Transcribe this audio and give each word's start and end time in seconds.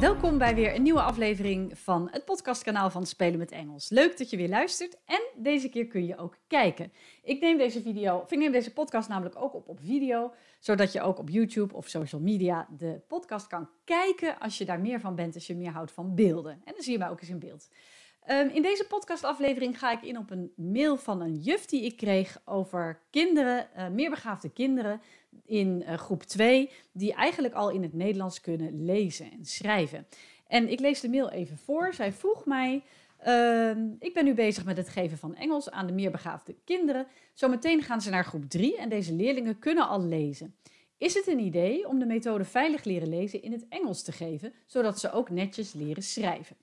Welkom 0.00 0.38
bij 0.38 0.54
weer 0.54 0.74
een 0.74 0.82
nieuwe 0.82 1.02
aflevering 1.02 1.78
van 1.78 2.08
het 2.10 2.24
podcastkanaal 2.24 2.90
van 2.90 3.06
Spelen 3.06 3.38
met 3.38 3.50
Engels. 3.50 3.90
Leuk 3.90 4.18
dat 4.18 4.30
je 4.30 4.36
weer 4.36 4.48
luistert 4.48 4.96
en 5.04 5.20
deze 5.36 5.68
keer 5.68 5.86
kun 5.86 6.06
je 6.06 6.16
ook 6.16 6.36
kijken. 6.46 6.92
Ik 7.22 7.40
neem 7.40 7.58
deze 7.58 7.82
video, 7.82 8.24
ik 8.28 8.38
neem 8.38 8.52
deze 8.52 8.72
podcast 8.72 9.08
namelijk 9.08 9.36
ook 9.42 9.54
op 9.54 9.68
op 9.68 9.80
video, 9.82 10.32
zodat 10.58 10.92
je 10.92 11.00
ook 11.00 11.18
op 11.18 11.28
YouTube 11.28 11.74
of 11.74 11.88
social 11.88 12.20
media 12.20 12.68
de 12.78 13.00
podcast 13.08 13.46
kan 13.46 13.68
kijken 13.84 14.38
als 14.38 14.58
je 14.58 14.64
daar 14.64 14.80
meer 14.80 15.00
van 15.00 15.14
bent, 15.14 15.34
als 15.34 15.46
je 15.46 15.56
meer 15.56 15.72
houdt 15.72 15.92
van 15.92 16.14
beelden. 16.14 16.52
En 16.52 16.72
dan 16.74 16.82
zie 16.82 16.92
je 16.92 16.98
mij 16.98 17.10
ook 17.10 17.20
eens 17.20 17.30
in 17.30 17.38
beeld. 17.38 17.68
Ehm, 18.24 18.48
in 18.48 18.62
deze 18.62 18.86
podcastaflevering 18.86 19.78
ga 19.78 19.92
ik 19.92 20.02
in 20.02 20.18
op 20.18 20.30
een 20.30 20.52
mail 20.56 20.96
van 20.96 21.20
een 21.20 21.36
juf 21.36 21.66
die 21.66 21.84
ik 21.84 21.96
kreeg 21.96 22.40
over 22.44 23.00
kinderen, 23.10 23.68
uh, 23.76 23.88
meerbegaafde 23.88 24.50
kinderen 24.50 25.00
in 25.44 25.82
uh, 25.86 25.94
groep 25.94 26.22
2, 26.22 26.70
die 26.92 27.14
eigenlijk 27.14 27.54
al 27.54 27.70
in 27.70 27.82
het 27.82 27.92
Nederlands 27.92 28.40
kunnen 28.40 28.84
lezen 28.84 29.30
en 29.32 29.44
schrijven. 29.44 30.06
En 30.46 30.70
ik 30.70 30.80
lees 30.80 31.00
de 31.00 31.08
mail 31.08 31.30
even 31.30 31.58
voor. 31.58 31.94
Zij 31.94 32.12
vroeg 32.12 32.44
mij. 32.46 32.82
Uh, 33.26 33.70
ik 33.98 34.14
ben 34.14 34.24
nu 34.24 34.34
bezig 34.34 34.64
met 34.64 34.76
het 34.76 34.88
geven 34.88 35.18
van 35.18 35.34
Engels 35.34 35.70
aan 35.70 35.86
de 35.86 35.92
meerbegaafde 35.92 36.54
kinderen. 36.64 37.06
Zometeen 37.34 37.82
gaan 37.82 38.00
ze 38.00 38.10
naar 38.10 38.24
groep 38.24 38.44
3 38.48 38.76
en 38.76 38.88
deze 38.88 39.12
leerlingen 39.12 39.58
kunnen 39.58 39.88
al 39.88 40.04
lezen. 40.04 40.54
Is 40.98 41.14
het 41.14 41.26
een 41.26 41.40
idee 41.40 41.88
om 41.88 41.98
de 41.98 42.06
methode 42.06 42.44
veilig 42.44 42.84
leren 42.84 43.08
lezen 43.08 43.42
in 43.42 43.52
het 43.52 43.68
Engels 43.68 44.02
te 44.02 44.12
geven, 44.12 44.52
zodat 44.66 45.00
ze 45.00 45.12
ook 45.12 45.30
netjes 45.30 45.72
leren 45.72 46.02
schrijven? 46.02 46.56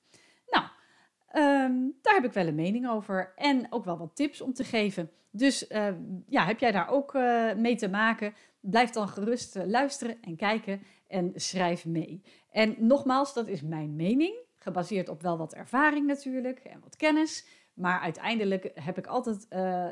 Um, 1.38 1.98
daar 2.02 2.14
heb 2.14 2.26
ik 2.26 2.34
wel 2.34 2.48
een 2.48 2.56
mening 2.56 2.90
over 2.90 3.34
en 3.36 3.68
ook 3.70 3.86
wel 3.86 3.98
wat 3.98 4.16
tips 4.16 4.42
om 4.42 4.54
te 4.54 4.64
geven. 4.64 5.12
Dus 5.32 5.70
uh, 5.70 5.88
ja, 6.28 6.46
heb 6.46 6.60
jij 6.60 6.72
daar 6.72 6.90
ook 6.90 7.14
uh, 7.14 7.54
mee 7.54 7.76
te 7.76 7.90
maken? 7.90 8.34
Blijf 8.60 8.90
dan 8.90 9.08
gerust 9.08 9.56
uh, 9.56 9.64
luisteren 9.66 10.18
en 10.22 10.36
kijken 10.36 10.82
en 11.08 11.32
schrijf 11.36 11.86
mee. 11.86 12.22
En 12.52 12.76
nogmaals, 12.80 13.34
dat 13.34 13.48
is 13.48 13.62
mijn 13.62 13.96
mening, 13.96 14.36
gebaseerd 14.56 15.10
op 15.10 15.22
wel 15.22 15.38
wat 15.38 15.54
ervaring 15.54 16.08
natuurlijk 16.08 16.60
en 16.60 16.80
wat 16.84 16.96
kennis. 16.96 17.48
Maar 17.74 18.00
uiteindelijk 18.00 18.72
heb 18.74 18.98
ik 18.98 19.08
altijd, 19.08 19.46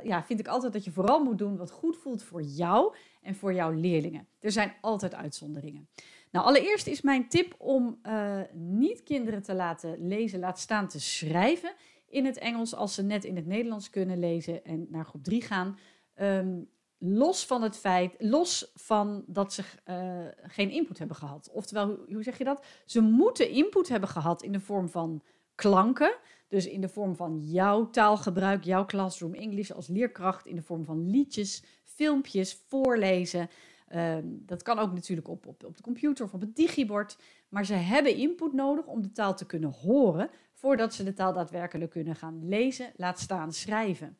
ja, 0.03 0.23
vind 0.23 0.39
ik 0.39 0.47
altijd 0.47 0.73
dat 0.73 0.83
je 0.83 0.91
vooral 0.91 1.23
moet 1.23 1.37
doen 1.37 1.57
wat 1.57 1.71
goed 1.71 1.97
voelt 1.97 2.23
voor 2.23 2.41
jou 2.41 2.95
en 3.21 3.35
voor 3.35 3.53
jouw 3.53 3.71
leerlingen. 3.71 4.27
Er 4.39 4.51
zijn 4.51 4.73
altijd 4.81 5.15
uitzonderingen. 5.15 5.87
Nou, 6.35 6.47
allereerst 6.47 6.87
is 6.87 7.01
mijn 7.01 7.27
tip 7.27 7.55
om 7.57 7.99
uh, 8.03 8.39
niet 8.53 9.03
kinderen 9.03 9.41
te 9.41 9.53
laten 9.53 10.07
lezen, 10.07 10.39
laat 10.39 10.59
staan 10.59 10.87
te 10.87 10.99
schrijven 10.99 11.73
in 12.09 12.25
het 12.25 12.37
Engels 12.37 12.75
als 12.75 12.93
ze 12.93 13.03
net 13.03 13.23
in 13.23 13.35
het 13.35 13.45
Nederlands 13.45 13.89
kunnen 13.89 14.19
lezen 14.19 14.65
en 14.65 14.87
naar 14.89 15.05
groep 15.05 15.23
3 15.23 15.41
gaan. 15.41 15.77
Um, 16.21 16.69
los 16.97 17.45
van 17.45 17.61
het 17.61 17.77
feit, 17.77 18.15
los 18.17 18.71
van 18.73 19.23
dat 19.27 19.53
ze 19.53 19.63
uh, 19.89 20.49
geen 20.51 20.69
input 20.69 20.97
hebben 20.97 21.15
gehad. 21.15 21.49
Oftewel, 21.53 21.85
hoe, 21.85 22.13
hoe 22.13 22.23
zeg 22.23 22.37
je 22.37 22.43
dat? 22.43 22.65
Ze 22.85 23.01
moeten 23.01 23.49
input 23.49 23.89
hebben 23.89 24.09
gehad 24.09 24.43
in 24.43 24.51
de 24.51 24.59
vorm 24.59 24.89
van 24.89 25.23
klanken. 25.55 26.15
Dus 26.47 26.67
in 26.67 26.81
de 26.81 26.89
vorm 26.89 27.15
van 27.15 27.39
jouw 27.39 27.89
taalgebruik, 27.89 28.63
jouw 28.63 28.85
classroom 28.85 29.33
English 29.33 29.71
als 29.71 29.87
leerkracht, 29.87 30.45
in 30.45 30.55
de 30.55 30.61
vorm 30.61 30.85
van 30.85 31.09
liedjes, 31.09 31.63
filmpjes, 31.83 32.53
voorlezen. 32.67 33.49
Uh, 33.89 34.17
dat 34.23 34.61
kan 34.63 34.79
ook 34.79 34.93
natuurlijk 34.93 35.27
op, 35.27 35.47
op, 35.47 35.63
op 35.63 35.77
de 35.77 35.83
computer 35.83 36.25
of 36.25 36.33
op 36.33 36.41
het 36.41 36.55
digibord. 36.55 37.17
Maar 37.49 37.65
ze 37.65 37.73
hebben 37.73 38.15
input 38.15 38.53
nodig 38.53 38.85
om 38.85 39.01
de 39.01 39.11
taal 39.11 39.35
te 39.35 39.45
kunnen 39.45 39.71
horen 39.71 40.29
voordat 40.53 40.93
ze 40.93 41.03
de 41.03 41.13
taal 41.13 41.33
daadwerkelijk 41.33 41.91
kunnen 41.91 42.15
gaan 42.15 42.47
lezen, 42.47 42.91
laat 42.95 43.19
staan 43.19 43.53
schrijven. 43.53 44.17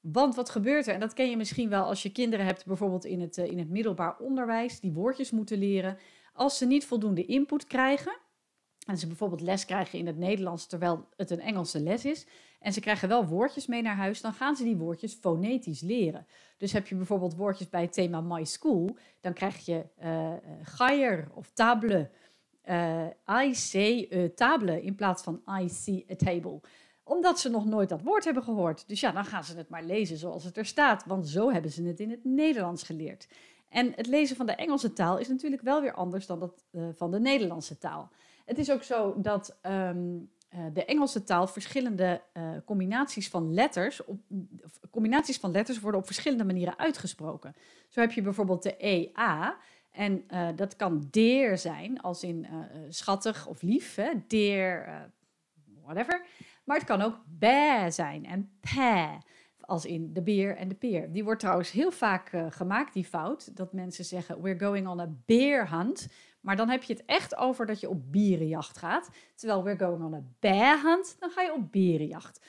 Want 0.00 0.34
wat 0.34 0.50
gebeurt 0.50 0.86
er? 0.86 0.94
En 0.94 1.00
dat 1.00 1.12
ken 1.12 1.30
je 1.30 1.36
misschien 1.36 1.68
wel 1.68 1.84
als 1.84 2.02
je 2.02 2.12
kinderen 2.12 2.46
hebt, 2.46 2.66
bijvoorbeeld 2.66 3.04
in 3.04 3.20
het, 3.20 3.38
uh, 3.38 3.46
in 3.46 3.58
het 3.58 3.68
middelbaar 3.68 4.18
onderwijs, 4.18 4.80
die 4.80 4.92
woordjes 4.92 5.30
moeten 5.30 5.58
leren. 5.58 5.98
Als 6.32 6.58
ze 6.58 6.66
niet 6.66 6.86
voldoende 6.86 7.24
input 7.24 7.66
krijgen, 7.66 8.18
en 8.86 8.98
ze 8.98 9.06
bijvoorbeeld 9.06 9.40
les 9.40 9.64
krijgen 9.64 9.98
in 9.98 10.06
het 10.06 10.18
Nederlands 10.18 10.66
terwijl 10.66 11.08
het 11.16 11.30
een 11.30 11.40
Engelse 11.40 11.80
les 11.80 12.04
is, 12.04 12.26
en 12.62 12.72
ze 12.72 12.80
krijgen 12.80 13.08
wel 13.08 13.26
woordjes 13.26 13.66
mee 13.66 13.82
naar 13.82 13.96
huis, 13.96 14.20
dan 14.20 14.32
gaan 14.32 14.56
ze 14.56 14.64
die 14.64 14.76
woordjes 14.76 15.14
fonetisch 15.14 15.80
leren. 15.80 16.26
Dus 16.56 16.72
heb 16.72 16.86
je 16.86 16.94
bijvoorbeeld 16.94 17.34
woordjes 17.34 17.68
bij 17.68 17.80
het 17.80 17.92
thema 17.92 18.20
My 18.20 18.44
School, 18.44 18.96
dan 19.20 19.32
krijg 19.32 19.64
je 19.64 19.84
uh, 20.04 20.32
gaier 20.62 21.28
of 21.34 21.50
table, 21.54 22.10
uh, 22.64 23.06
I 23.42 23.54
see 23.54 24.08
a 24.14 24.28
table 24.34 24.82
in 24.82 24.94
plaats 24.94 25.22
van 25.22 25.42
I 25.60 25.68
see 25.68 26.06
a 26.10 26.14
table 26.16 26.60
omdat 27.04 27.40
ze 27.40 27.48
nog 27.50 27.64
nooit 27.64 27.88
dat 27.88 28.02
woord 28.02 28.24
hebben 28.24 28.42
gehoord. 28.42 28.88
Dus 28.88 29.00
ja, 29.00 29.12
dan 29.12 29.24
gaan 29.24 29.44
ze 29.44 29.56
het 29.56 29.68
maar 29.68 29.84
lezen 29.84 30.16
zoals 30.16 30.44
het 30.44 30.56
er 30.56 30.66
staat, 30.66 31.04
want 31.04 31.28
zo 31.28 31.50
hebben 31.50 31.70
ze 31.70 31.82
het 31.82 32.00
in 32.00 32.10
het 32.10 32.24
Nederlands 32.24 32.82
geleerd. 32.82 33.28
En 33.68 33.92
het 33.96 34.06
lezen 34.06 34.36
van 34.36 34.46
de 34.46 34.52
Engelse 34.52 34.92
taal 34.92 35.18
is 35.18 35.28
natuurlijk 35.28 35.62
wel 35.62 35.80
weer 35.80 35.94
anders 35.94 36.26
dan 36.26 36.38
dat 36.38 36.64
van 36.92 37.10
de 37.10 37.20
Nederlandse 37.20 37.78
taal. 37.78 38.10
Het 38.44 38.58
is 38.58 38.70
ook 38.70 38.82
zo 38.82 39.14
dat 39.20 39.58
uh, 39.66 39.90
de 40.72 40.84
Engelse 40.84 41.24
taal 41.24 41.46
verschillende 41.46 42.22
uh, 42.34 42.56
combinaties 42.64 43.28
van 43.28 43.54
letters, 43.54 44.04
op, 44.04 44.20
combinaties 44.90 45.38
van 45.38 45.50
letters 45.50 45.80
worden 45.80 46.00
op 46.00 46.06
verschillende 46.06 46.44
manieren 46.44 46.78
uitgesproken. 46.78 47.54
Zo 47.88 48.00
heb 48.00 48.12
je 48.12 48.22
bijvoorbeeld 48.22 48.62
de 48.62 48.76
EA. 48.76 49.56
En 49.90 50.24
dat 50.56 50.76
kan 50.76 51.08
deer 51.10 51.58
zijn, 51.58 52.00
als 52.00 52.22
in 52.22 52.46
schattig 52.88 53.46
of 53.46 53.62
lief, 53.62 53.94
hè? 53.94 54.10
deer, 54.26 54.88
whatever. 55.82 56.24
Maar 56.64 56.76
het 56.76 56.86
kan 56.86 57.02
ook 57.02 57.20
bear 57.26 57.92
zijn 57.92 58.26
en 58.26 58.50
pe, 58.60 59.18
als 59.60 59.84
in 59.84 60.12
de 60.12 60.22
beer 60.22 60.56
en 60.56 60.68
de 60.68 60.74
peer. 60.74 61.12
Die 61.12 61.24
wordt 61.24 61.40
trouwens 61.40 61.70
heel 61.70 61.90
vaak 61.90 62.30
gemaakt, 62.48 62.92
die 62.92 63.04
fout, 63.04 63.56
dat 63.56 63.72
mensen 63.72 64.04
zeggen 64.04 64.42
we're 64.42 64.58
going 64.58 64.88
on 64.88 65.00
a 65.00 65.08
bear 65.26 65.70
hunt. 65.70 66.08
Maar 66.42 66.56
dan 66.56 66.68
heb 66.68 66.82
je 66.82 66.92
het 66.92 67.04
echt 67.04 67.36
over 67.36 67.66
dat 67.66 67.80
je 67.80 67.88
op 67.88 68.12
bierenjacht 68.12 68.78
gaat. 68.78 69.10
Terwijl 69.34 69.62
we're 69.62 69.78
going 69.78 70.04
on 70.04 70.14
a 70.14 70.22
bear 70.38 70.82
hunt, 70.82 71.16
dan 71.18 71.30
ga 71.30 71.42
je 71.42 71.52
op 71.52 71.72
berenjacht. 71.72 72.40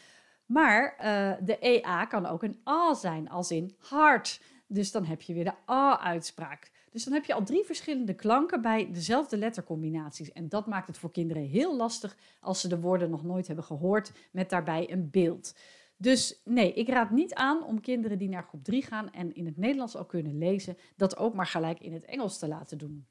Maar 0.46 0.96
uh, 0.98 1.46
de 1.46 1.60
EA 1.60 2.06
kan 2.06 2.26
ook 2.26 2.44
een 2.44 2.62
A 2.70 2.94
zijn, 2.94 3.30
als 3.30 3.52
in 3.52 3.76
hard. 3.78 4.42
Dus 4.68 4.92
dan 4.92 5.06
heb 5.06 5.22
je 5.22 5.34
weer 5.34 5.44
de 5.44 5.72
A-uitspraak. 5.72 6.72
Dus 6.92 7.04
dan 7.04 7.14
heb 7.14 7.26
je 7.26 7.34
al 7.34 7.44
drie 7.44 7.64
verschillende 7.64 8.14
klanken 8.14 8.62
bij 8.62 8.92
dezelfde 8.92 9.38
lettercombinaties. 9.38 10.32
En 10.32 10.50
dat 10.50 10.68
maakt 10.68 10.88
het 10.88 10.98
voor 10.98 11.12
kinderen 11.12 11.44
heel 11.44 11.76
lastig 11.76 12.18
als 12.40 12.62
ze 12.62 12.68
de 12.68 12.80
woorden 12.80 13.10
nog 13.10 13.24
nooit 13.24 13.48
hebben 13.48 13.66
gehoord 13.66 14.12
met 14.32 14.50
daarbij 14.50 14.92
een 14.92 15.10
beeld. 15.10 15.56
Dus 15.98 16.42
nee, 16.44 16.74
ik 16.74 16.88
raad 16.88 17.12
niet 17.12 17.34
aan 17.34 17.64
om 17.64 17.82
kinderen 17.82 18.18
die 18.18 18.30
naar 18.30 18.44
groep 18.44 18.64
3 18.64 18.84
gaan 18.84 19.12
en 19.12 19.34
in 19.34 19.46
het 19.46 19.58
Nederlands 19.58 19.96
al 19.96 20.06
kunnen 20.06 20.38
lezen, 20.38 20.78
dat 20.96 21.18
ook 21.18 21.34
maar 21.34 21.48
gelijk 21.48 21.80
in 21.80 21.94
het 21.94 22.06
Engels 22.06 22.40
te 22.40 22.48
laten 22.48 22.78
doen. 22.78 23.08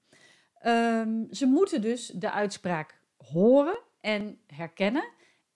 Um, 0.67 1.27
ze 1.31 1.47
moeten 1.47 1.83
dus 1.83 2.06
de 2.06 2.31
uitspraak 2.31 3.00
horen 3.17 3.78
en 4.00 4.39
herkennen. 4.47 5.05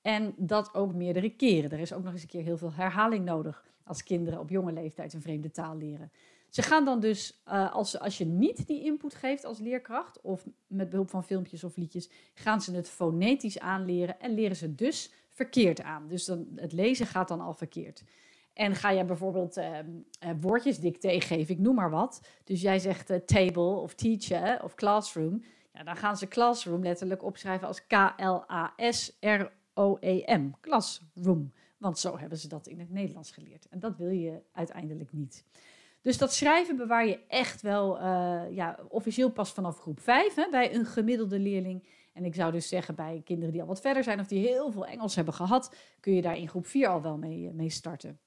En 0.03 0.35
dat 0.37 0.75
ook 0.75 0.95
meerdere 0.95 1.31
keren. 1.31 1.71
Er 1.71 1.79
is 1.79 1.93
ook 1.93 2.03
nog 2.03 2.13
eens 2.13 2.23
een 2.23 2.29
keer 2.29 2.43
heel 2.43 2.59
veel 2.59 2.73
herhaling 2.73 3.25
nodig 3.25 3.65
als 3.85 4.03
kinderen 4.03 4.41
op 4.41 4.51
jonge 4.51 4.73
leeftijd 4.73 5.13
een 5.13 5.23
vreemde 5.23 5.51
taal 5.51 5.77
leren. 5.77 6.11
Ze 6.49 6.63
gaan 6.63 6.85
dan 6.85 7.01
dus, 7.01 7.43
uh, 7.49 7.75
als, 7.75 7.99
als 7.99 8.19
je 8.19 8.25
niet 8.25 8.67
die 8.67 8.85
input 8.85 9.15
geeft 9.15 9.45
als 9.45 9.59
leerkracht, 9.59 10.21
of 10.21 10.47
met 10.67 10.91
behulp 10.91 11.11
van 11.11 11.25
filmpjes 11.25 11.65
of 11.65 11.77
liedjes, 11.77 12.11
gaan 12.35 12.61
ze 12.61 12.75
het 12.75 12.89
fonetisch 12.89 13.59
aanleren 13.59 14.21
en 14.21 14.35
leren 14.35 14.57
ze 14.57 14.75
dus 14.75 15.13
verkeerd 15.29 15.83
aan. 15.83 16.09
Dus 16.09 16.25
dan, 16.25 16.47
het 16.55 16.73
lezen 16.73 17.07
gaat 17.07 17.29
dan 17.29 17.41
al 17.41 17.55
verkeerd. 17.55 18.05
En 18.57 18.75
ga 18.75 18.95
jij 18.95 19.07
bijvoorbeeld 19.07 19.57
uh, 19.57 19.79
woordjes 20.41 20.79
dicté 20.79 21.21
geven, 21.21 21.55
ik 21.55 21.61
noem 21.61 21.75
maar 21.75 21.91
wat. 21.91 22.21
Dus 22.45 22.61
jij 22.61 22.79
zegt 22.79 23.11
uh, 23.11 23.17
table 23.17 23.63
of 23.63 23.95
teacher 23.95 24.63
of 24.63 24.75
classroom. 24.75 25.43
Ja, 25.73 25.83
dan 25.83 25.97
gaan 25.97 26.17
ze 26.17 26.29
classroom 26.29 26.83
letterlijk 26.83 27.23
opschrijven 27.23 27.67
als 27.67 27.87
K-L-A-S-R-O-E-M. 27.87 28.41
Classroom. 30.61 31.53
Want 31.79 31.99
zo 31.99 32.19
hebben 32.19 32.39
ze 32.39 32.49
dat 32.49 32.67
in 32.67 32.79
het 32.79 32.91
Nederlands 32.91 33.31
geleerd. 33.31 33.69
En 33.69 33.79
dat 33.79 33.97
wil 33.97 34.11
je 34.11 34.43
uiteindelijk 34.53 35.13
niet. 35.13 35.45
Dus 36.03 36.19
dat 36.19 36.33
schrijven 36.33 36.77
bewaar 36.77 37.07
je 37.07 37.21
echt 37.29 37.63
wel 37.63 38.01
uh, 38.01 38.43
ja, 38.51 38.79
officieel 38.89 39.31
pas 39.31 39.53
vanaf 39.53 39.79
groep 39.79 40.01
5 40.01 40.35
hè, 40.35 40.49
bij 40.51 40.75
een 40.75 40.87
gemiddelde 40.87 41.39
leerling. 41.39 41.89
En 42.13 42.25
ik 42.25 42.35
zou 42.35 42.53
dus 42.53 42.69
zeggen 42.69 42.95
bij 42.95 43.21
kinderen 43.25 43.53
die 43.53 43.61
al 43.61 43.67
wat 43.69 43.81
verder 43.81 44.05
zijn 44.05 44.21
of 44.21 44.27
die 44.27 44.47
heel 44.47 44.71
veel 44.71 44.87
Engels 44.87 45.15
hebben 45.15 45.35
gehad, 45.35 45.75
kun 46.01 46.13
je 46.13 46.23
daar 46.23 46.37
in 46.37 46.49
groep 46.49 46.67
4 46.67 46.89
al 46.89 47.03
wel 47.03 47.19
mee, 47.19 47.53
mee 47.53 47.71
starten. 47.71 48.19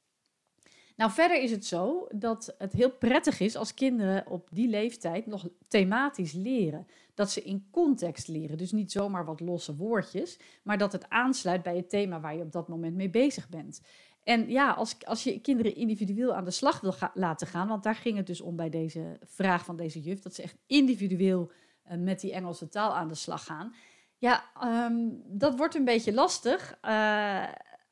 Nou, 1.00 1.12
verder 1.12 1.42
is 1.42 1.52
het 1.52 1.66
zo 1.66 2.08
dat 2.12 2.56
het 2.58 2.74
heel 2.74 2.92
prettig 2.92 3.40
is 3.40 3.56
als 3.56 3.74
kinderen 3.74 4.28
op 4.28 4.48
die 4.52 4.68
leeftijd 4.68 5.26
nog 5.26 5.48
thematisch 5.68 6.34
leren. 6.34 6.88
Dat 7.14 7.32
ze 7.32 7.44
in 7.44 7.68
context 7.72 8.28
leren. 8.28 8.58
Dus 8.58 8.72
niet 8.72 8.92
zomaar 8.92 9.26
wat 9.26 9.40
losse 9.40 9.76
woordjes, 9.76 10.40
maar 10.64 10.78
dat 10.78 10.92
het 10.92 11.10
aansluit 11.10 11.64
bij 11.64 11.76
het 11.76 11.90
thema 11.90 12.20
waar 12.20 12.36
je 12.36 12.44
op 12.44 12.52
dat 12.52 12.68
moment 12.68 12.96
mee 12.96 13.10
bezig 13.10 13.50
bent. 13.50 13.82
En 14.24 14.50
ja, 14.50 14.72
als, 14.72 15.06
als 15.06 15.24
je 15.24 15.42
kinderen 15.42 15.76
individueel 15.76 16.34
aan 16.34 16.46
de 16.46 16.52
slag 16.52 16.82
wil 16.82 16.94
laten 17.14 17.48
gaan, 17.48 17.68
want 17.68 17.84
daar 17.84 17.96
ging 17.96 18.18
het 18.18 18.28
dus 18.28 18.42
om 18.42 18.56
bij 18.56 18.70
deze 18.70 19.20
vraag 19.24 19.66
van 19.66 19.76
deze 19.76 20.02
juf, 20.02 20.20
dat 20.20 20.36
ze 20.36 20.42
echt 20.42 20.58
individueel 20.66 21.52
uh, 21.92 21.98
met 21.98 22.20
die 22.20 22.34
Engelse 22.34 22.70
taal 22.70 22.96
aan 22.96 23.08
de 23.08 23.16
slag 23.16 23.44
gaan. 23.44 23.74
Ja, 24.18 24.44
um, 24.64 25.22
dat 25.26 25.58
wordt 25.58 25.76
een 25.76 25.86
beetje 25.86 26.14
lastig 26.14 26.78
uh, 26.86 27.44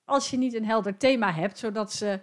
als 0.07 0.29
je 0.29 0.37
niet 0.37 0.53
een 0.53 0.65
helder 0.65 0.97
thema 0.97 1.33
hebt, 1.33 1.57
zodat 1.57 1.93
ze, 1.93 2.19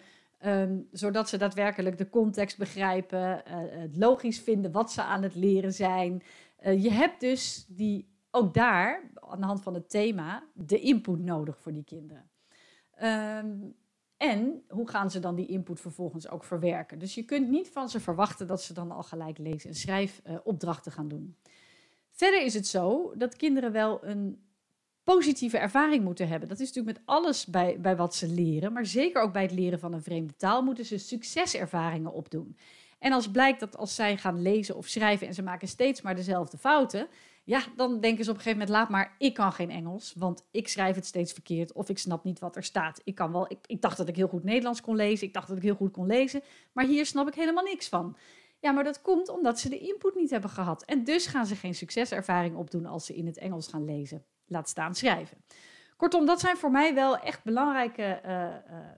um, 0.47 0.89
zodat 0.91 1.29
ze 1.29 1.37
daadwerkelijk 1.37 1.99
de 1.99 2.11
context 2.11 2.59
begrijpen, 2.59 3.43
uh, 3.49 3.55
het 3.81 3.97
logisch 3.97 4.41
vinden 4.41 4.73
wat 4.73 4.93
ze 4.93 5.03
aan 5.03 5.23
het 5.23 5.35
leren 5.35 5.73
zijn. 5.73 6.23
je 6.61 6.91
hebt 6.91 7.21
dus 7.21 7.67
die, 7.69 8.09
ook 8.31 8.55
daar, 8.55 9.11
aan 9.15 9.41
de 9.41 9.47
hand 9.47 9.63
van 9.63 9.75
het 9.75 9.91
thema, 9.91 10.45
de 10.53 10.81
input 10.81 11.19
nodig 11.19 11.59
voor 11.59 11.73
die 11.73 11.85
kinderen. 11.85 12.31
Um, 13.03 13.77
en 14.17 14.65
hoe 14.69 14.89
gaan 14.89 15.11
ze 15.11 15.21
dan 15.21 15.35
die 15.35 15.47
input 15.47 15.81
vervolgens 15.81 16.29
ook 16.29 16.45
verwerken? 16.45 16.99
Dus 16.99 17.15
je 17.15 17.25
kunt 17.25 17.49
niet 17.49 17.69
van 17.69 17.89
ze 17.89 18.01
verwachten 18.01 18.47
dat 18.47 18.63
ze 18.63 18.73
dan 18.73 18.91
al 18.91 19.03
gelijk 19.03 19.39
lezen- 19.39 19.69
en 19.69 19.77
schrijfopdrachten 19.77 20.93
gaan 20.93 21.09
doen. 21.09 21.37
Verder 22.11 22.45
is 22.45 22.55
het 22.55 22.67
zo 22.67 23.15
dat 23.17 23.37
kinderen 23.37 23.73
wel 23.73 24.05
een 24.05 24.44
positieve 25.05 25.59
ervaring 25.59 26.05
moeten 26.05 26.29
hebben. 26.29 26.49
Dat 26.49 26.61
is 26.61 26.67
natuurlijk 26.73 26.97
met 26.97 27.07
alles 27.07 27.47
bij, 27.47 27.81
bij 27.81 27.97
wat 27.97 28.15
ze 28.15 28.29
leren, 28.29 28.73
maar 28.73 28.87
zeker 28.87 29.23
ook 29.23 29.33
bij 29.33 29.43
het 29.43 29.53
leren 29.53 29.79
van 29.79 29.93
een 29.93 30.03
vreemde 30.03 30.37
taal 30.37 30.63
moeten 30.63 30.85
ze 30.85 30.99
succeservaringen 30.99 32.13
opdoen. 32.13 32.57
En 32.99 33.13
als 33.13 33.31
blijkt 33.31 33.61
dat 33.61 33.77
als 33.77 33.95
zij 33.95 34.17
gaan 34.17 34.43
lezen 34.43 34.77
of 34.77 34.87
schrijven 34.87 35.27
en 35.27 35.35
ze 35.35 35.43
maken 35.43 35.69
steeds 35.69 36.03
maar 36.03 36.15
dezelfde 36.15 36.59
fouten, 36.59 37.09
ja, 37.45 37.63
dan 37.77 38.01
denken 38.01 38.25
ze 38.25 38.31
op 38.31 38.37
een 38.37 38.43
gegeven 38.43 38.67
moment, 38.67 38.79
laat 38.79 38.89
maar, 38.89 39.15
ik 39.19 39.35
kan 39.35 39.53
geen 39.53 39.71
Engels, 39.71 40.15
want 40.17 40.47
ik 40.51 40.69
schrijf 40.69 40.95
het 40.95 41.07
steeds 41.07 41.33
verkeerd 41.33 41.73
of 41.73 41.89
ik 41.89 41.99
snap 41.99 42.25
niet 42.25 42.39
wat 42.39 42.57
er 42.57 42.65
staat. 42.65 43.01
Ik, 43.05 43.15
kan 43.15 43.33
wel, 43.33 43.51
ik, 43.51 43.59
ik 43.67 43.83
dacht 43.83 43.97
dat 43.97 44.09
ik 44.09 44.17
heel 44.17 44.29
goed 44.29 44.45
Nederlands 44.45 44.81
kon 44.81 44.97
lezen, 44.97 45.27
ik 45.27 45.33
dacht 45.33 45.49
dat 45.49 45.57
ik 45.57 45.63
heel 45.63 45.75
goed 45.75 45.93
kon 45.93 46.07
lezen, 46.07 46.43
maar 46.73 46.85
hier 46.85 47.07
snap 47.07 47.29
ik 47.29 47.35
helemaal 47.35 47.65
niks 47.65 47.89
van. 47.89 48.17
Ja, 48.61 48.73
maar 48.73 48.85
dat 48.85 49.03
komt 49.03 49.29
omdat 49.29 49.59
ze 49.61 49.69
de 49.69 49.79
input 49.79 50.15
niet 50.15 50.31
hebben 50.31 50.51
gehad. 50.51 50.85
En 50.85 51.05
dus 51.05 51.27
gaan 51.27 51.47
ze 51.47 51.57
geen 51.57 51.75
succeservaring 51.75 52.57
opdoen 52.57 52.87
als 52.87 53.07
ze 53.07 53.15
in 53.15 53.27
het 53.27 53.39
Engels 53.39 53.69
gaan 53.69 53.85
lezen. 53.85 54.25
Laat 54.47 54.69
staan 54.69 54.95
schrijven. 54.95 55.37
Kortom, 55.97 56.27
dat 56.27 56.41
zijn 56.41 56.57
voor 56.57 56.71
mij 56.71 56.95
wel 56.95 57.19
echt 57.19 57.45
belangrijke 57.45 58.21
uh, 58.25 58.31
uh, 58.31 58.51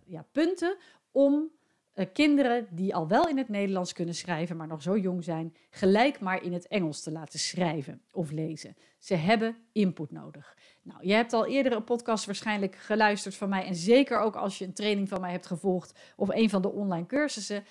ja, 0.04 0.24
punten 0.32 0.76
om 1.10 1.50
uh, 1.94 2.06
kinderen 2.12 2.66
die 2.70 2.94
al 2.94 3.08
wel 3.08 3.28
in 3.28 3.38
het 3.38 3.48
Nederlands 3.48 3.92
kunnen 3.92 4.14
schrijven, 4.14 4.56
maar 4.56 4.66
nog 4.66 4.82
zo 4.82 4.98
jong 4.98 5.24
zijn, 5.24 5.56
gelijk 5.70 6.20
maar 6.20 6.42
in 6.42 6.52
het 6.52 6.66
Engels 6.66 7.02
te 7.02 7.12
laten 7.12 7.38
schrijven 7.38 8.02
of 8.10 8.30
lezen. 8.30 8.76
Ze 8.98 9.14
hebben 9.14 9.56
input 9.72 10.10
nodig. 10.10 10.56
Nou, 10.82 11.06
je 11.06 11.12
hebt 11.12 11.32
al 11.32 11.46
eerder 11.46 11.72
een 11.72 11.84
podcast 11.84 12.26
waarschijnlijk 12.26 12.76
geluisterd 12.76 13.34
van 13.34 13.48
mij 13.48 13.64
en 13.64 13.74
zeker 13.74 14.18
ook 14.18 14.36
als 14.36 14.58
je 14.58 14.64
een 14.64 14.74
training 14.74 15.08
van 15.08 15.20
mij 15.20 15.30
hebt 15.30 15.46
gevolgd 15.46 15.98
of 16.16 16.28
een 16.28 16.50
van 16.50 16.62
de 16.62 16.72
online 16.72 17.06
cursussen, 17.06 17.64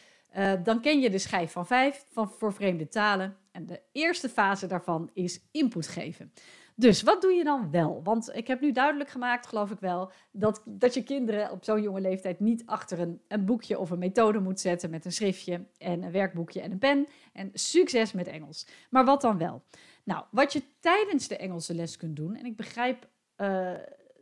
dan 0.63 0.81
ken 0.81 0.99
je 0.99 1.09
de 1.09 1.17
schijf 1.17 1.51
van 1.51 1.67
vijf 1.67 2.05
van, 2.11 2.29
voor 2.29 2.53
vreemde 2.53 2.87
talen. 2.87 3.37
En 3.51 3.65
de 3.65 3.81
eerste 3.91 4.29
fase 4.29 4.67
daarvan 4.67 5.09
is 5.13 5.39
input 5.51 5.87
geven. 5.87 6.31
Dus 6.77 7.01
wat 7.01 7.21
doe 7.21 7.31
je 7.31 7.43
dan 7.43 7.71
wel? 7.71 8.01
Want 8.03 8.35
ik 8.35 8.47
heb 8.47 8.61
nu 8.61 8.71
duidelijk 8.71 9.09
gemaakt, 9.09 9.47
geloof 9.47 9.71
ik 9.71 9.79
wel, 9.79 10.11
dat, 10.31 10.61
dat 10.65 10.93
je 10.93 11.03
kinderen 11.03 11.51
op 11.51 11.63
zo'n 11.63 11.81
jonge 11.81 12.01
leeftijd 12.01 12.39
niet 12.39 12.65
achter 12.65 12.99
een, 12.99 13.21
een 13.27 13.45
boekje 13.45 13.79
of 13.79 13.89
een 13.89 13.99
methode 13.99 14.39
moet 14.39 14.59
zetten 14.59 14.89
met 14.89 15.05
een 15.05 15.11
schriftje 15.11 15.65
en 15.77 16.03
een 16.03 16.11
werkboekje 16.11 16.61
en 16.61 16.71
een 16.71 16.77
pen. 16.77 17.07
En 17.33 17.49
succes 17.53 18.11
met 18.11 18.27
Engels. 18.27 18.67
Maar 18.89 19.05
wat 19.05 19.21
dan 19.21 19.37
wel? 19.37 19.63
Nou, 20.03 20.23
wat 20.31 20.53
je 20.53 20.61
tijdens 20.79 21.27
de 21.27 21.37
Engelse 21.37 21.73
les 21.73 21.97
kunt 21.97 22.15
doen, 22.15 22.35
en 22.35 22.45
ik 22.45 22.55
begrijp 22.55 23.07
uh, 23.37 23.71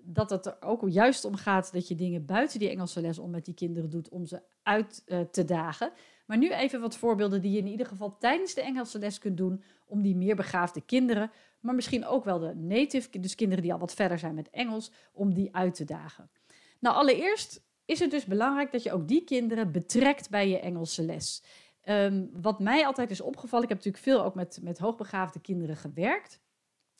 dat 0.03 0.29
het 0.29 0.45
er 0.45 0.57
ook 0.59 0.89
juist 0.89 1.25
om 1.25 1.35
gaat 1.35 1.73
dat 1.73 1.87
je 1.87 1.95
dingen 1.95 2.25
buiten 2.25 2.59
die 2.59 2.69
Engelse 2.69 3.01
les 3.01 3.19
om 3.19 3.29
met 3.29 3.45
die 3.45 3.53
kinderen 3.53 3.89
doet 3.89 4.09
om 4.09 4.25
ze 4.25 4.41
uit 4.63 5.03
uh, 5.05 5.19
te 5.19 5.45
dagen. 5.45 5.91
Maar 6.25 6.37
nu 6.37 6.51
even 6.51 6.81
wat 6.81 6.97
voorbeelden 6.97 7.41
die 7.41 7.51
je 7.51 7.57
in 7.57 7.67
ieder 7.67 7.85
geval 7.85 8.17
tijdens 8.17 8.53
de 8.53 8.61
Engelse 8.61 8.99
les 8.99 9.19
kunt 9.19 9.37
doen 9.37 9.63
om 9.85 10.01
die 10.01 10.15
meer 10.15 10.35
begaafde 10.35 10.81
kinderen 10.81 11.31
maar 11.63 11.75
misschien 11.75 12.05
ook 12.05 12.23
wel 12.23 12.39
de 12.39 12.55
native, 12.55 13.19
dus 13.19 13.35
kinderen 13.35 13.63
die 13.63 13.73
al 13.73 13.79
wat 13.79 13.93
verder 13.93 14.19
zijn 14.19 14.35
met 14.35 14.49
Engels, 14.49 14.91
om 15.11 15.33
die 15.33 15.55
uit 15.55 15.75
te 15.75 15.83
dagen. 15.83 16.29
Nou, 16.79 16.95
allereerst 16.95 17.61
is 17.85 17.99
het 17.99 18.11
dus 18.11 18.25
belangrijk 18.25 18.71
dat 18.71 18.83
je 18.83 18.91
ook 18.91 19.07
die 19.07 19.23
kinderen 19.23 19.71
betrekt 19.71 20.29
bij 20.29 20.49
je 20.49 20.59
Engelse 20.59 21.03
les. 21.03 21.43
Um, 21.85 22.29
wat 22.41 22.59
mij 22.59 22.85
altijd 22.85 23.11
is 23.11 23.21
opgevallen, 23.21 23.63
ik 23.63 23.69
heb 23.69 23.77
natuurlijk 23.77 24.03
veel 24.03 24.23
ook 24.23 24.35
met, 24.35 24.59
met 24.61 24.77
hoogbegaafde 24.77 25.39
kinderen 25.39 25.75
gewerkt, 25.75 26.39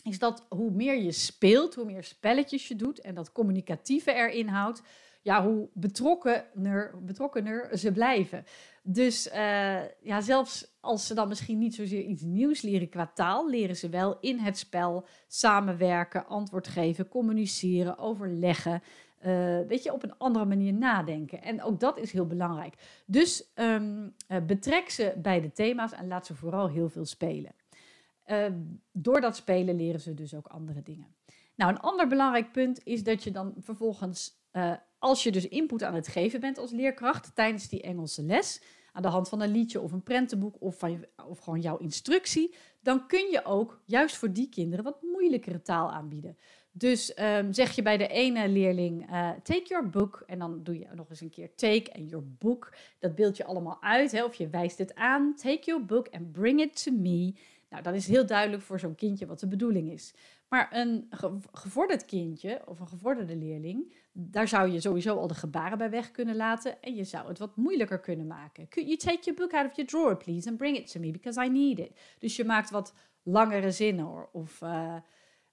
is 0.04 0.20
dat 0.20 0.46
hoe 0.50 0.72
meer 0.72 1.02
je 1.02 1.12
speelt, 1.12 1.76
hoe 1.76 1.86
meer 1.86 2.04
spelletjes 2.04 2.68
je 2.68 2.76
doet 2.76 3.00
en 3.00 3.16
dat 3.16 3.32
communicatieve 3.32 4.14
erin 4.14 4.48
houdt, 4.48 4.82
ja, 5.24 5.46
hoe 5.46 5.70
betrokkener, 5.74 7.04
betrokkener 7.04 7.78
ze 7.78 7.92
blijven. 7.92 8.46
Dus 8.82 9.28
uh, 9.28 9.82
ja, 10.02 10.22
zelfs 10.22 10.78
als 10.80 11.08
ze 11.08 11.14
dan 11.14 11.28
misschien 11.28 11.58
niet 11.58 11.76
zozeer 11.76 12.02
iets 12.02 12.22
nieuws 12.22 12.62
leren 12.62 12.90
qua 12.90 13.12
taal, 13.14 13.50
leren 13.50 13.76
ze 13.76 13.90
wel 13.90 14.20
in 14.20 14.40
het 14.40 14.58
spel 14.58 15.06
samenwerken, 15.28 16.28
antwoord 16.28 16.68
geven, 16.68 17.08
communiceren, 17.08 17.98
overleggen. 17.98 18.82
Uh, 19.26 19.60
weet 19.68 19.84
je, 19.84 19.94
op 19.94 20.04
een 20.04 20.18
andere 20.18 20.46
manier 20.46 20.74
nadenken. 20.74 21.42
En 21.42 21.64
ook 21.64 21.80
dat 21.80 21.98
is 21.98 22.12
heel 22.12 22.28
belangrijk. 22.28 22.74
Dus 23.06 23.52
um, 23.56 24.14
uh, 24.28 24.38
betrek 24.46 24.90
ze 24.90 25.14
bij 25.18 25.42
de 25.42 25.52
thema's 25.52 25.92
en 25.92 26.08
laat 26.08 26.26
ze 26.26 26.36
vooral 26.36 26.70
heel 26.70 26.90
veel 26.90 27.06
spelen. 27.06 27.52
Door 28.92 29.22
dat 29.22 29.36
spelen 29.36 29.76
leren 29.76 30.00
ze 30.00 30.14
dus 30.14 30.36
ook 30.36 30.48
andere 30.48 30.82
dingen. 30.84 31.16
Nou, 31.56 31.72
een 31.72 31.80
ander 31.80 32.08
belangrijk 32.08 32.52
punt 32.52 32.86
is 32.86 33.04
dat 33.04 33.24
je 33.24 33.32
dan 33.32 33.54
vervolgens 33.58 34.42
als 35.04 35.24
je 35.24 35.32
dus 35.32 35.48
input 35.48 35.84
aan 35.84 35.94
het 35.94 36.08
geven 36.08 36.40
bent 36.40 36.58
als 36.58 36.72
leerkracht 36.72 37.36
tijdens 37.36 37.70
die 37.70 37.82
Engelse 37.82 38.24
les, 38.24 38.62
aan 38.92 39.02
de 39.02 39.08
hand 39.08 39.30
van 39.30 39.42
een 39.42 39.52
liedje 39.52 39.82
of 39.82 39.92
een 39.92 40.04
prentenboek 40.04 40.56
of, 40.60 40.80
van, 40.80 41.06
of 41.28 41.40
gewoon 41.40 41.62
jouw 41.62 41.78
instructie, 41.78 42.56
dan 42.82 43.08
kun 43.08 43.30
je 43.32 43.46
ook 43.46 43.82
juist 43.86 44.16
voor 44.16 44.34
die 44.34 44.50
kinderen 44.50 44.84
wat 44.84 45.02
moeilijkere 45.02 45.62
taal 45.62 45.92
aanbieden. 45.92 46.38
Dus 46.72 47.20
um, 47.20 47.54
zeg 47.54 47.76
je 47.76 47.82
bij 47.82 47.98
de 47.98 48.08
ene 48.08 48.50
leerling, 48.50 49.10
uh, 49.12 49.30
take 49.30 49.68
your 49.68 49.90
book, 49.90 50.24
en 50.28 50.40
dan 50.40 50.64
doe 50.64 50.80
je 50.80 50.88
nog 50.94 51.10
eens 51.10 51.22
een 51.22 51.30
keer 51.30 51.56
take 51.56 51.92
en 51.92 52.06
your 52.06 52.26
book. 52.38 52.74
Dat 53.00 53.16
beeld 53.16 53.38
je 53.38 53.46
allemaal 53.46 53.78
uit, 53.82 54.12
hè, 54.12 54.24
of 54.24 54.36
je 54.36 54.50
wijst 54.50 54.78
het 54.78 54.96
aan. 54.96 55.36
Take 55.36 55.62
your 55.64 55.86
book 55.86 56.08
and 56.12 56.32
bring 56.32 56.62
it 56.62 56.84
to 56.84 56.92
me. 56.92 57.36
Nou, 57.74 57.86
dat 57.86 57.94
is 57.94 58.08
heel 58.08 58.26
duidelijk 58.26 58.64
voor 58.64 58.80
zo'n 58.80 58.96
kindje 58.96 59.26
wat 59.26 59.40
de 59.40 59.48
bedoeling 59.48 59.92
is. 59.92 60.14
Maar 60.50 60.68
een 60.72 61.08
gevorderd 61.52 62.06
kindje 62.06 62.62
of 62.66 62.80
een 62.80 62.88
gevorderde 62.88 63.36
leerling, 63.36 63.94
daar 64.12 64.48
zou 64.48 64.72
je 64.72 64.80
sowieso 64.80 65.16
al 65.16 65.28
de 65.28 65.34
gebaren 65.34 65.78
bij 65.78 65.90
weg 65.90 66.12
kunnen 66.12 66.36
laten 66.36 66.82
en 66.82 66.96
je 66.96 67.04
zou 67.04 67.28
het 67.28 67.40
wat 67.40 67.56
moeilijker 67.56 68.00
kunnen 68.00 68.28
maken. 68.28 68.68
Could 68.68 68.90
you 68.90 68.98
take 68.98 69.24
your 69.24 69.40
book 69.40 69.54
out 69.54 69.70
of 69.70 69.76
your 69.76 69.90
drawer, 69.90 70.18
please, 70.18 70.50
and 70.50 70.58
bring 70.58 70.78
it 70.78 70.92
to 70.92 71.00
me 71.00 71.12
because 71.12 71.44
I 71.46 71.50
need 71.50 71.80
it? 71.80 72.00
Dus 72.20 72.36
je 72.36 72.46
maakt 72.46 72.70
wat 72.70 72.94
langere 73.24 73.72
zinnen 73.72 74.34
of 74.34 74.62
uh, 74.62 74.96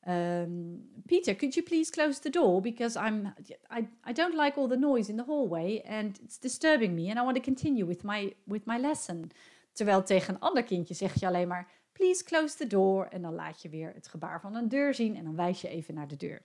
um, 0.08 0.88
Peter, 1.06 1.36
could 1.36 1.54
you 1.54 1.66
please 1.66 1.90
close 1.90 2.20
the 2.20 2.30
door 2.30 2.60
because 2.60 3.00
I'm 3.06 3.34
I, 3.78 3.88
I 4.10 4.12
don't 4.12 4.34
like 4.34 4.58
all 4.58 4.68
the 4.68 4.78
noise 4.78 5.10
in 5.10 5.16
the 5.16 5.24
hallway 5.24 5.82
and 5.88 6.20
it's 6.22 6.38
disturbing 6.38 6.94
me 6.94 7.10
and 7.10 7.18
I 7.18 7.22
want 7.22 7.36
to 7.36 7.42
continue 7.42 7.86
with 7.86 8.02
my 8.02 8.36
with 8.44 8.66
my 8.66 8.78
lesson. 8.78 9.30
Terwijl 9.72 10.02
tegen 10.02 10.34
een 10.34 10.40
ander 10.40 10.62
kindje 10.62 10.94
zeg 10.94 11.20
je 11.20 11.26
alleen 11.26 11.48
maar 11.48 11.79
please 12.00 12.24
close 12.24 12.56
the 12.56 12.66
door. 12.66 13.04
En 13.04 13.22
dan 13.22 13.34
laat 13.34 13.62
je 13.62 13.68
weer 13.68 13.92
het 13.94 14.08
gebaar 14.08 14.40
van 14.40 14.54
een 14.54 14.68
deur 14.68 14.94
zien 14.94 15.16
en 15.16 15.24
dan 15.24 15.36
wijs 15.36 15.60
je 15.60 15.68
even 15.68 15.94
naar 15.94 16.08
de 16.08 16.16
deur. 16.16 16.42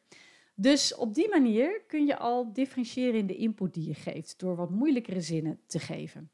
Dus 0.55 0.95
op 0.95 1.13
die 1.13 1.29
manier 1.29 1.81
kun 1.87 2.05
je 2.05 2.17
al 2.17 2.53
differentiëren 2.53 3.19
in 3.19 3.27
de 3.27 3.35
input 3.35 3.73
die 3.73 3.87
je 3.87 3.93
geeft, 3.93 4.39
door 4.39 4.55
wat 4.55 4.69
moeilijkere 4.69 5.21
zinnen 5.21 5.59
te 5.67 5.79
geven. 5.79 6.29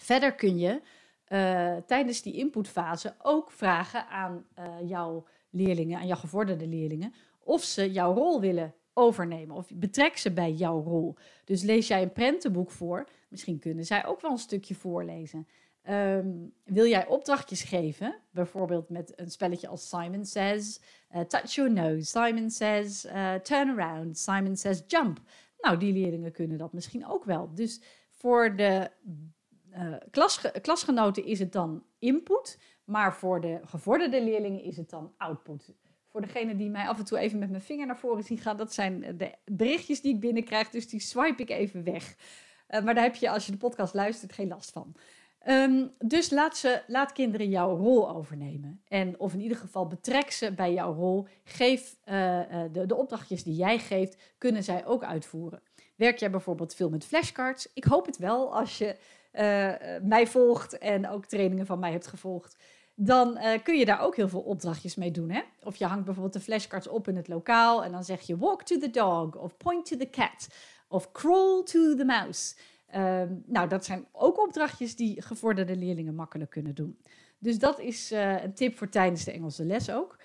Verder 0.00 0.34
kun 0.34 0.58
je 0.58 0.80
uh, 1.28 1.76
tijdens 1.86 2.22
die 2.22 2.34
inputfase 2.34 3.14
ook 3.22 3.50
vragen 3.50 4.08
aan 4.08 4.46
uh, 4.58 4.88
jouw 4.88 5.26
leerlingen, 5.50 5.98
aan 5.98 6.06
jouw 6.06 6.16
gevorderde 6.16 6.66
leerlingen, 6.66 7.14
of 7.38 7.62
ze 7.62 7.92
jouw 7.92 8.14
rol 8.14 8.40
willen 8.40 8.74
overnemen 8.92 9.56
of 9.56 9.70
betrek 9.74 10.16
ze 10.16 10.32
bij 10.32 10.52
jouw 10.52 10.82
rol. 10.82 11.16
Dus 11.44 11.62
lees 11.62 11.88
jij 11.88 12.02
een 12.02 12.12
prentenboek 12.12 12.70
voor, 12.70 13.08
misschien 13.28 13.58
kunnen 13.58 13.84
zij 13.84 14.06
ook 14.06 14.20
wel 14.20 14.30
een 14.30 14.38
stukje 14.38 14.74
voorlezen. 14.74 15.48
Um, 15.90 16.52
wil 16.64 16.86
jij 16.86 17.06
opdrachtjes 17.06 17.62
geven, 17.62 18.14
bijvoorbeeld 18.30 18.88
met 18.88 19.12
een 19.16 19.30
spelletje 19.30 19.68
als 19.68 19.88
Simon 19.88 20.24
Says, 20.24 20.80
uh, 21.14 21.20
touch 21.20 21.54
your 21.54 21.72
nose, 21.72 22.04
Simon 22.04 22.50
Says, 22.50 23.04
uh, 23.04 23.34
turn 23.34 23.80
around, 23.80 24.18
Simon 24.18 24.56
Says, 24.56 24.82
jump. 24.86 25.20
Nou, 25.60 25.76
die 25.76 25.92
leerlingen 25.92 26.32
kunnen 26.32 26.58
dat 26.58 26.72
misschien 26.72 27.06
ook 27.06 27.24
wel. 27.24 27.54
Dus 27.54 27.82
voor 28.10 28.56
de 28.56 28.90
klasge 30.10 30.52
klasgenoten 30.62 31.24
is 31.24 31.38
het 31.38 31.52
dan 31.52 31.84
input, 31.98 32.58
maar 32.84 33.14
voor 33.14 33.40
de 33.40 33.60
gevorderde 33.64 34.22
leerlingen 34.22 34.62
is 34.62 34.76
het 34.76 34.90
dan 34.90 35.14
output. 35.16 35.74
Voor 36.06 36.20
degene 36.20 36.56
die 36.56 36.70
mij 36.70 36.88
af 36.88 36.98
en 36.98 37.04
toe 37.04 37.18
even 37.18 37.38
met 37.38 37.50
mijn 37.50 37.62
vinger 37.62 37.86
naar 37.86 37.98
voren 37.98 38.24
zien 38.24 38.38
gaan, 38.38 38.56
dat 38.56 38.74
zijn 38.74 39.16
de 39.16 39.34
berichtjes 39.44 40.00
die 40.00 40.14
ik 40.14 40.20
binnenkrijg, 40.20 40.70
dus 40.70 40.88
die 40.88 41.00
swipe 41.00 41.42
ik 41.42 41.50
even 41.50 41.84
weg. 41.84 42.16
Maar 42.68 42.94
daar 42.94 43.04
heb 43.04 43.14
je 43.14 43.30
als 43.30 43.46
je 43.46 43.52
de 43.52 43.58
podcast 43.58 43.94
luistert 43.94 44.32
geen 44.32 44.48
last 44.48 44.70
van. 44.70 44.94
Ehm, 45.48 45.86
dus 45.98 46.30
laat, 46.30 46.56
ze, 46.56 46.82
laat 46.86 47.12
kinderen 47.12 47.48
jouw 47.48 47.76
rol 47.76 48.10
overnemen. 48.10 48.80
En, 48.88 49.20
of 49.20 49.32
in 49.32 49.40
ieder 49.40 49.56
geval 49.56 49.86
betrek 49.86 50.30
ze 50.30 50.52
bij 50.52 50.72
jouw 50.72 50.94
rol. 50.94 51.26
Geef 51.44 51.96
uh, 52.04 52.40
de, 52.72 52.86
de 52.86 52.94
opdrachtjes 52.94 53.42
die 53.42 53.54
jij 53.54 53.78
geeft, 53.78 54.16
kunnen 54.38 54.64
zij 54.64 54.86
ook 54.86 55.04
uitvoeren. 55.04 55.62
Werk 55.96 56.18
jij 56.18 56.30
bijvoorbeeld 56.30 56.74
veel 56.74 56.90
met 56.90 57.04
flashcards? 57.04 57.68
Ik 57.74 57.84
hoop 57.84 58.06
het 58.06 58.16
wel 58.16 58.54
als 58.54 58.78
je 58.78 58.96
uh, 59.32 59.72
mij 60.08 60.26
volgt 60.26 60.78
en 60.78 61.08
ook 61.08 61.26
trainingen 61.26 61.66
van 61.66 61.78
mij 61.78 61.92
hebt 61.92 62.06
gevolgd. 62.06 62.56
Dan 62.94 63.38
kun 63.62 63.78
je 63.78 63.84
daar 63.84 64.00
ook 64.00 64.16
heel 64.16 64.28
veel 64.28 64.40
opdrachtjes 64.40 64.94
mee 64.94 65.10
doen. 65.10 65.30
Hè? 65.30 65.40
Of 65.62 65.76
je 65.76 65.86
hangt 65.86 66.04
bijvoorbeeld 66.04 66.34
de 66.34 66.40
flashcards 66.40 66.88
op 66.88 67.08
in 67.08 67.16
het 67.16 67.28
lokaal 67.28 67.84
en 67.84 67.92
dan 67.92 68.04
zeg 68.04 68.20
je 68.20 68.36
walk 68.36 68.62
to 68.62 68.78
the 68.78 68.90
dog 68.90 69.36
of 69.36 69.56
point 69.56 69.86
to 69.86 69.96
the 69.96 70.10
cat 70.10 70.48
of 70.88 71.12
crawl 71.12 71.62
to 71.62 71.94
the 71.94 72.04
mouse. 72.04 72.54
Uh, 72.94 73.22
nou, 73.46 73.68
dat 73.68 73.84
zijn 73.84 74.06
ook 74.12 74.46
opdrachtjes 74.46 74.96
die 74.96 75.22
gevorderde 75.22 75.76
leerlingen 75.76 76.14
makkelijk 76.14 76.50
kunnen 76.50 76.74
doen. 76.74 76.98
Dus 77.38 77.58
dat 77.58 77.80
is 77.80 78.12
uh, 78.12 78.42
een 78.42 78.54
tip 78.54 78.76
voor 78.76 78.88
tijdens 78.88 79.24
de 79.24 79.32
Engelse 79.32 79.64
les 79.64 79.90
ook. 79.90 80.18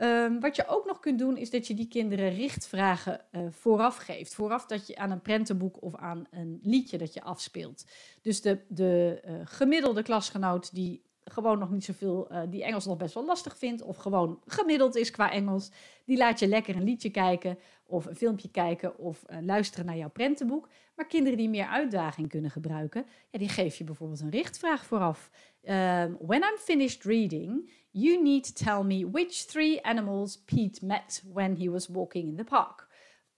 Um, 0.00 0.40
wat 0.40 0.56
je 0.56 0.66
ook 0.66 0.86
nog 0.86 1.00
kunt 1.00 1.18
doen, 1.18 1.36
is 1.36 1.50
dat 1.50 1.66
je 1.66 1.74
die 1.74 1.88
kinderen 1.88 2.34
richtvragen 2.34 3.20
uh, 3.32 3.40
vooraf 3.50 3.96
geeft. 3.96 4.34
Vooraf 4.34 4.66
dat 4.66 4.86
je 4.86 4.96
aan 4.96 5.10
een 5.10 5.20
prentenboek 5.20 5.82
of 5.82 5.94
aan 5.94 6.26
een 6.30 6.58
liedje 6.62 6.98
dat 6.98 7.14
je 7.14 7.22
afspeelt. 7.22 7.84
Dus 8.22 8.42
de, 8.42 8.58
de 8.68 9.22
uh, 9.26 9.34
gemiddelde 9.44 10.02
klasgenoot 10.02 10.74
die 10.74 11.04
gewoon 11.24 11.58
nog 11.58 11.70
niet 11.70 11.84
zoveel, 11.84 12.28
die 12.50 12.64
Engels 12.64 12.86
nog 12.86 12.96
best 12.96 13.14
wel 13.14 13.24
lastig 13.24 13.58
vindt, 13.58 13.82
of 13.82 13.96
gewoon 13.96 14.42
gemiddeld 14.46 14.96
is 14.96 15.10
qua 15.10 15.30
Engels, 15.30 15.70
die 16.04 16.16
laat 16.16 16.38
je 16.38 16.48
lekker 16.48 16.76
een 16.76 16.84
liedje 16.84 17.10
kijken, 17.10 17.58
of 17.86 18.06
een 18.06 18.16
filmpje 18.16 18.50
kijken, 18.50 18.98
of 18.98 19.24
luisteren 19.40 19.86
naar 19.86 19.96
jouw 19.96 20.10
prentenboek. 20.10 20.68
Maar 20.96 21.06
kinderen 21.06 21.38
die 21.38 21.48
meer 21.48 21.66
uitdaging 21.66 22.28
kunnen 22.28 22.50
gebruiken, 22.50 23.06
ja, 23.30 23.38
die 23.38 23.48
geef 23.48 23.76
je 23.76 23.84
bijvoorbeeld 23.84 24.20
een 24.20 24.30
richtvraag 24.30 24.84
vooraf. 24.84 25.30
Um, 25.62 26.16
when 26.20 26.42
I'm 26.42 26.58
finished 26.58 27.04
reading, 27.04 27.70
you 27.90 28.22
need 28.22 28.54
to 28.54 28.64
tell 28.64 28.84
me 28.84 29.10
which 29.10 29.46
three 29.46 29.82
animals 29.82 30.36
Pete 30.44 30.86
met 30.86 31.24
when 31.32 31.56
he 31.56 31.70
was 31.70 31.88
walking 31.88 32.28
in 32.28 32.36
the 32.36 32.44
park. 32.44 32.88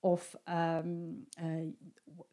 Of 0.00 0.36
um, 0.48 1.26
uh, 1.40 1.72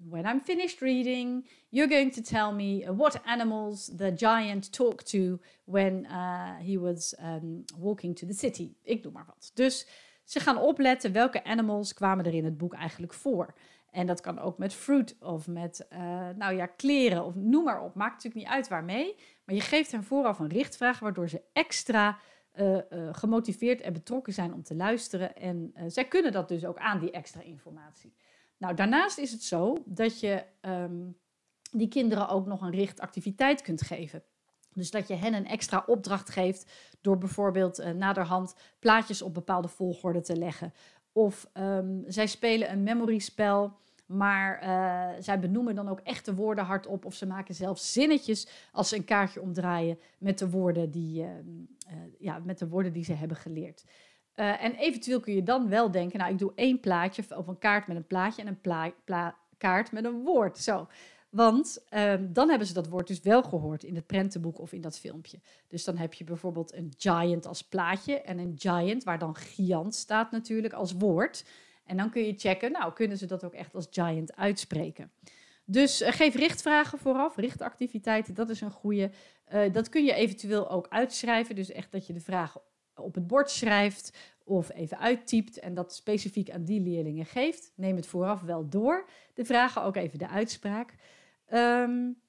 when 0.10 0.26
I'm 0.26 0.42
finished 0.42 0.82
reading, 0.82 1.48
you're 1.70 1.90
going 1.90 2.14
to 2.14 2.22
tell 2.22 2.52
me 2.54 2.92
what 2.92 3.22
animals 3.24 3.92
the 3.98 4.14
giant 4.16 4.72
talked 4.72 5.10
to 5.12 5.40
when 5.64 6.06
uh, 6.06 6.58
he 6.60 6.80
was 6.80 7.16
um, 7.24 7.64
walking 7.80 8.16
to 8.16 8.26
the 8.26 8.34
city. 8.34 8.76
Ik 8.84 9.04
doe 9.04 9.12
maar 9.12 9.26
wat. 9.26 9.52
Dus 9.54 9.88
ze 10.24 10.40
gaan 10.40 10.58
opletten 10.58 11.12
welke 11.12 11.44
animals 11.44 11.94
kwamen 11.94 12.26
er 12.26 12.34
in 12.34 12.46
het 12.46 12.58
boek 12.58 12.74
eigenlijk 12.74 13.14
voor. 13.14 13.54
En 13.96 14.08
dat 14.08 14.22
kan 14.22 14.40
ook 14.40 14.58
met 14.58 14.74
fruit 14.74 15.16
of 15.20 15.48
met, 15.48 15.88
uh, 15.94 16.00
nou 16.36 16.56
ja, 16.56 16.66
kleren 16.66 17.26
of 17.26 17.36
noem 17.36 17.64
maar 17.64 17.82
op. 17.82 17.96
Maakt 17.96 18.14
natuurlijk 18.14 18.46
niet 18.46 18.54
uit 18.54 18.68
waarmee. 18.68 19.16
Maar 19.46 19.56
je 19.56 19.62
geeft 19.62 19.92
hen 19.92 20.04
vooraf 20.04 20.40
een 20.40 20.48
richtvraag, 20.48 21.00
waardoor 21.00 21.30
ze 21.30 21.42
extra 21.54 22.18
uh, 22.56 22.74
uh, 22.74 22.80
gemotiveerd 23.12 23.82
en 23.82 23.94
betrokken 23.94 24.34
zijn 24.34 24.54
om 24.54 24.64
te 24.64 24.76
luisteren. 24.76 25.36
En 25.36 25.74
zij 25.88 26.06
kunnen 26.06 26.32
dat 26.32 26.48
dus 26.48 26.66
ook 26.66 26.78
aan, 26.78 27.00
die 27.00 27.12
extra 27.12 27.42
informatie. 27.42 28.14
Nou, 28.58 28.74
daarnaast 28.74 29.18
is 29.18 29.32
het 29.32 29.44
zo 29.44 29.78
dat 29.86 30.20
je 30.20 30.44
um, 30.62 31.18
die 31.72 31.88
kinderen 31.88 32.28
ook 32.28 32.46
nog 32.46 32.62
een 32.62 32.72
richtactiviteit 32.72 33.62
kunt 33.62 33.82
geven. 33.82 34.24
Dus 34.74 34.92
dat 34.92 35.08
je 35.08 35.16
hen 35.16 35.34
een 35.34 35.48
extra 35.48 35.84
opdracht 35.88 36.30
geeft 36.30 36.72
door 37.02 37.18
bijvoorbeeld 37.18 37.94
naderhand 37.94 38.56
plaatjes 38.80 39.22
op 39.22 39.34
bepaalde 39.34 39.68
volgorde 39.68 40.22
te 40.22 40.38
leggen. 40.38 40.74
Of 41.12 41.50
um, 41.54 42.04
zij 42.08 42.28
spelen 42.28 42.72
een 42.72 42.84
memory 42.84 43.20
spel, 43.20 43.78
maar 44.06 44.64
uh, 44.64 45.22
zij 45.24 45.40
benoemen 45.40 45.76
dan 45.76 45.90
ook 45.90 46.00
echte 46.00 46.36
woorden 46.36 46.66
hardop. 46.66 47.06
Of 47.06 47.14
ze 47.14 47.26
maken 47.26 47.56
zelfs 47.56 47.94
zinnetjes 47.94 48.48
als 48.72 48.90
ze 48.90 48.96
een 48.96 49.06
kaartje 49.06 49.42
omdraaien 49.42 50.00
met 50.18 50.40
de 50.40 50.50
woorden 50.50 50.92
die, 50.92 51.22
uh, 51.22 51.28
ja, 52.20 52.40
met 52.44 52.60
de 52.60 52.68
woorden 52.68 52.94
die 52.94 53.04
ze 53.04 53.14
hebben 53.14 53.38
geleerd. 53.38 53.84
Uh, 54.36 54.64
en 54.64 54.76
eventueel 54.76 55.20
kun 55.20 55.34
je 55.34 55.44
dan 55.44 55.70
wel 55.70 55.92
denken, 55.92 56.20
nou 56.20 56.32
ik 56.32 56.40
doe 56.40 56.52
één 56.56 56.80
plaatje 56.80 57.38
of 57.38 57.48
een 57.48 57.58
kaart 57.58 57.88
met 57.88 57.98
een 57.98 58.08
plaatje 58.08 58.42
en 58.42 58.48
een 58.48 59.34
kaart 59.58 59.92
met 59.92 60.06
een 60.06 60.24
woord. 60.24 60.58
Zo. 60.58 60.88
Want 61.36 61.86
um, 61.94 62.34
dan 62.34 62.50
hebben 62.50 62.68
ze 62.68 62.74
dat 62.74 62.88
woord 62.88 63.08
dus 63.08 63.20
wel 63.20 63.44
gehoord 63.44 63.84
in 63.84 63.96
het 63.96 64.06
prentenboek 64.06 64.60
of 64.60 64.74
in 64.74 64.82
dat 64.82 65.00
filmpje. 65.00 65.40
Dus 65.68 65.84
dan 65.84 65.98
heb 65.98 66.14
je 66.14 66.24
bijvoorbeeld 66.24 66.74
een 66.74 66.94
giant 66.98 67.46
als 67.46 67.62
plaatje 67.62 68.22
en 68.22 68.38
een 68.38 68.56
giant, 68.58 69.04
waar 69.04 69.20
dan 69.20 69.36
giant 69.36 69.96
staat 69.96 70.32
natuurlijk 70.32 70.74
als 70.74 70.94
woord. 70.94 71.46
En 71.86 71.98
dan 71.98 72.10
kun 72.10 72.26
je 72.26 72.34
checken, 72.38 72.72
nou 72.72 72.94
kunnen 72.94 73.18
ze 73.18 73.26
dat 73.26 73.44
ook 73.44 73.54
echt 73.54 73.76
als 73.76 73.88
giant 73.90 74.36
uitspreken. 74.36 75.12
Dus 75.66 76.02
uh, 76.02 76.08
geef 76.12 76.36
richtvragen 76.36 76.98
vooraf, 76.98 77.36
richtactiviteiten, 77.36 78.34
dat 78.34 78.50
is 78.50 78.62
een 78.62 78.72
goede. 78.72 79.12
Uh, 79.54 79.74
dat 79.74 79.90
kun 79.90 80.06
je 80.06 80.14
eventueel 80.14 80.70
ook 80.70 80.88
uitschrijven, 80.90 81.56
dus 81.56 81.72
echt 81.72 81.92
dat 81.92 82.08
je 82.08 82.14
de 82.14 82.20
vragen 82.20 82.62
op 82.96 83.16
het 83.16 83.28
bord 83.28 83.50
schrijft 83.50 84.18
of 84.44 84.72
even 84.74 85.00
uittypt 85.00 85.60
en 85.60 85.74
dat 85.74 85.96
specifiek 85.96 86.50
aan 86.50 86.64
die 86.64 86.82
leerlingen 86.82 87.26
geeft. 87.26 87.72
Neem 87.76 87.96
het 87.96 88.08
vooraf 88.08 88.42
wel 88.42 88.70
door. 88.70 89.10
De 89.34 89.46
vragen 89.46 89.82
ook 89.82 89.96
even 89.96 90.20
de 90.20 90.28
uitspraak. 90.28 90.96
Um, 91.54 92.22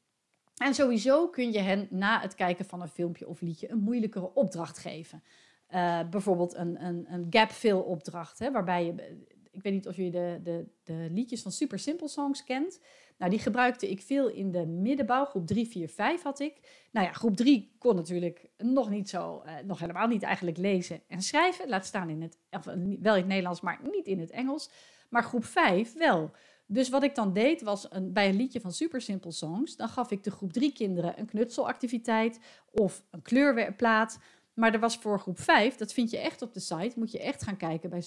en 0.56 0.74
sowieso 0.74 1.28
kun 1.28 1.52
je 1.52 1.58
hen 1.58 1.86
na 1.90 2.20
het 2.20 2.34
kijken 2.34 2.64
van 2.64 2.80
een 2.80 2.88
filmpje 2.88 3.28
of 3.28 3.40
liedje 3.40 3.70
een 3.70 3.78
moeilijkere 3.78 4.34
opdracht 4.34 4.78
geven. 4.78 5.22
Uh, 5.70 6.00
bijvoorbeeld 6.10 6.54
een, 6.54 6.84
een, 6.84 7.06
een 7.12 7.26
gap-fill 7.30 7.78
opdracht, 7.78 8.38
hè, 8.38 8.50
waarbij 8.50 8.84
je... 8.84 9.24
Ik 9.56 9.62
weet 9.62 9.72
niet 9.72 9.88
of 9.88 9.96
je 9.96 10.10
de, 10.10 10.40
de, 10.42 10.64
de 10.84 11.08
liedjes 11.10 11.42
van 11.42 11.52
Super 11.52 11.78
Simple 11.78 12.08
Songs 12.08 12.44
kent. 12.44 12.80
Nou, 13.18 13.30
die 13.30 13.40
gebruikte 13.40 13.90
ik 13.90 14.02
veel 14.02 14.28
in 14.28 14.50
de 14.50 14.66
middenbouw. 14.66 15.24
Groep 15.24 15.46
3, 15.46 15.66
4, 15.66 15.88
5 15.88 16.22
had 16.22 16.40
ik. 16.40 16.86
Nou 16.90 17.06
ja, 17.06 17.12
groep 17.12 17.36
3 17.36 17.74
kon 17.78 17.94
natuurlijk 17.94 18.48
nog 18.58 18.90
niet 18.90 19.08
zo, 19.08 19.42
uh, 19.46 19.52
nog 19.64 19.78
helemaal 19.78 20.06
niet 20.06 20.22
eigenlijk 20.22 20.56
lezen 20.56 21.00
en 21.08 21.22
schrijven. 21.22 21.68
Laat 21.68 21.86
staan 21.86 22.08
in 22.08 22.22
het, 22.22 22.38
of, 22.50 22.64
wel 22.64 23.14
in 23.14 23.20
het 23.20 23.26
Nederlands, 23.26 23.60
maar 23.60 23.80
niet 23.92 24.06
in 24.06 24.20
het 24.20 24.30
Engels. 24.30 24.70
Maar 25.08 25.24
groep 25.24 25.44
5 25.44 25.92
wel. 25.92 26.30
Dus 26.66 26.88
wat 26.88 27.02
ik 27.02 27.14
dan 27.14 27.32
deed 27.32 27.62
was 27.62 27.86
een, 27.90 28.12
bij 28.12 28.28
een 28.28 28.36
liedje 28.36 28.60
van 28.60 28.72
Super 28.72 29.00
Simple 29.00 29.32
Songs, 29.32 29.76
dan 29.76 29.88
gaf 29.88 30.10
ik 30.10 30.24
de 30.24 30.30
groep 30.30 30.52
3 30.52 30.72
kinderen 30.72 31.18
een 31.18 31.26
knutselactiviteit 31.26 32.40
of 32.70 33.04
een 33.10 33.22
kleurplaat. 33.22 34.18
Maar 34.54 34.74
er 34.74 34.80
was 34.80 34.96
voor 34.96 35.20
groep 35.20 35.40
5, 35.40 35.76
dat 35.76 35.92
vind 35.92 36.10
je 36.10 36.18
echt 36.18 36.42
op 36.42 36.54
de 36.54 36.60
site, 36.60 36.92
moet 36.96 37.10
je 37.12 37.20
echt 37.20 37.42
gaan 37.42 37.56
kijken 37.56 37.90
bij 37.90 38.00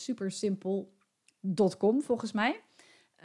supersimple.com 1.42 2.02
volgens 2.02 2.32
mij. 2.32 2.62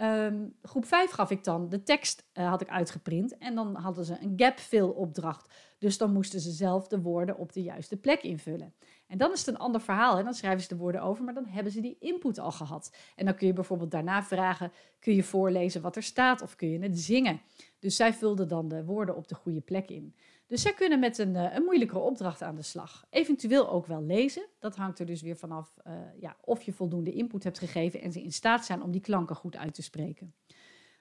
Um, 0.02 0.54
groep 0.62 0.84
5 0.84 1.10
gaf 1.10 1.30
ik 1.30 1.44
dan, 1.44 1.68
de 1.68 1.82
tekst 1.82 2.26
uh, 2.34 2.48
had 2.48 2.60
ik 2.60 2.68
uitgeprint 2.68 3.38
en 3.38 3.54
dan 3.54 3.74
hadden 3.74 4.04
ze 4.04 4.16
een 4.20 4.32
gap 4.36 4.58
fill 4.58 4.82
opdracht. 4.82 5.52
Dus 5.78 5.98
dan 5.98 6.12
moesten 6.12 6.40
ze 6.40 6.50
zelf 6.50 6.88
de 6.88 7.00
woorden 7.00 7.36
op 7.36 7.52
de 7.52 7.62
juiste 7.62 7.96
plek 7.96 8.22
invullen. 8.22 8.74
En 9.06 9.18
dan 9.18 9.32
is 9.32 9.38
het 9.38 9.48
een 9.48 9.60
ander 9.60 9.80
verhaal. 9.80 10.18
En 10.18 10.24
dan 10.24 10.34
schrijven 10.34 10.62
ze 10.62 10.68
de 10.68 10.76
woorden 10.76 11.02
over, 11.02 11.24
maar 11.24 11.34
dan 11.34 11.46
hebben 11.46 11.72
ze 11.72 11.80
die 11.80 11.96
input 12.00 12.38
al 12.38 12.52
gehad. 12.52 12.96
En 13.16 13.24
dan 13.24 13.34
kun 13.34 13.46
je 13.46 13.52
bijvoorbeeld 13.52 13.90
daarna 13.90 14.22
vragen: 14.22 14.72
kun 15.00 15.14
je 15.14 15.22
voorlezen 15.22 15.82
wat 15.82 15.96
er 15.96 16.02
staat 16.02 16.42
of 16.42 16.56
kun 16.56 16.68
je 16.68 16.78
het 16.78 16.98
zingen? 16.98 17.40
Dus 17.78 17.96
zij 17.96 18.14
vulden 18.14 18.48
dan 18.48 18.68
de 18.68 18.84
woorden 18.84 19.16
op 19.16 19.28
de 19.28 19.34
goede 19.34 19.60
plek 19.60 19.88
in. 19.88 20.14
Dus 20.46 20.62
zij 20.62 20.74
kunnen 20.74 20.98
met 20.98 21.18
een, 21.18 21.34
een 21.34 21.62
moeilijkere 21.62 22.00
opdracht 22.00 22.42
aan 22.42 22.56
de 22.56 22.62
slag. 22.62 23.04
Eventueel 23.10 23.70
ook 23.70 23.86
wel 23.86 24.02
lezen. 24.02 24.46
Dat 24.58 24.76
hangt 24.76 24.98
er 24.98 25.06
dus 25.06 25.22
weer 25.22 25.36
vanaf 25.36 25.74
uh, 25.86 25.92
ja, 26.20 26.36
of 26.40 26.62
je 26.62 26.72
voldoende 26.72 27.12
input 27.12 27.44
hebt 27.44 27.58
gegeven 27.58 28.00
en 28.00 28.12
ze 28.12 28.22
in 28.22 28.32
staat 28.32 28.64
zijn 28.64 28.82
om 28.82 28.90
die 28.90 29.00
klanken 29.00 29.36
goed 29.36 29.56
uit 29.56 29.74
te 29.74 29.82
spreken. 29.82 30.34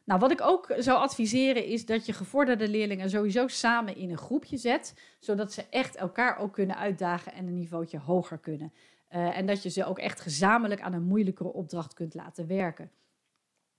Nou, 0.04 0.20
wat 0.20 0.32
ik 0.32 0.42
ook 0.42 0.74
zou 0.78 1.00
adviseren 1.00 1.66
is 1.66 1.86
dat 1.86 2.06
je 2.06 2.14
gevorderde 2.14 2.68
leerlingen 2.68 3.10
sowieso 3.10 3.48
samen 3.48 3.96
in 3.96 4.10
een 4.10 4.18
groepje 4.18 4.58
zet, 4.58 4.94
zodat 5.20 5.54
ze 5.54 5.66
echt 5.70 5.96
elkaar 5.96 6.38
ook 6.38 6.54
kunnen 6.54 6.78
uitdagen 6.78 7.34
en 7.34 7.48
een 7.48 7.54
niveautje 7.54 8.00
hoger 8.00 8.38
kunnen. 8.38 8.74
Uh, 9.14 9.38
en 9.38 9.46
dat 9.46 9.64
je 9.64 9.70
ze 9.70 9.86
ook 9.86 10.00
echt 10.00 10.20
gezamenlijk 10.20 10.82
aan 10.82 10.94
een 10.94 11.04
moeilijkere 11.04 11.54
opdracht 11.54 11.94
kunt 11.94 12.14
laten 12.14 12.48
werken. 12.48 12.92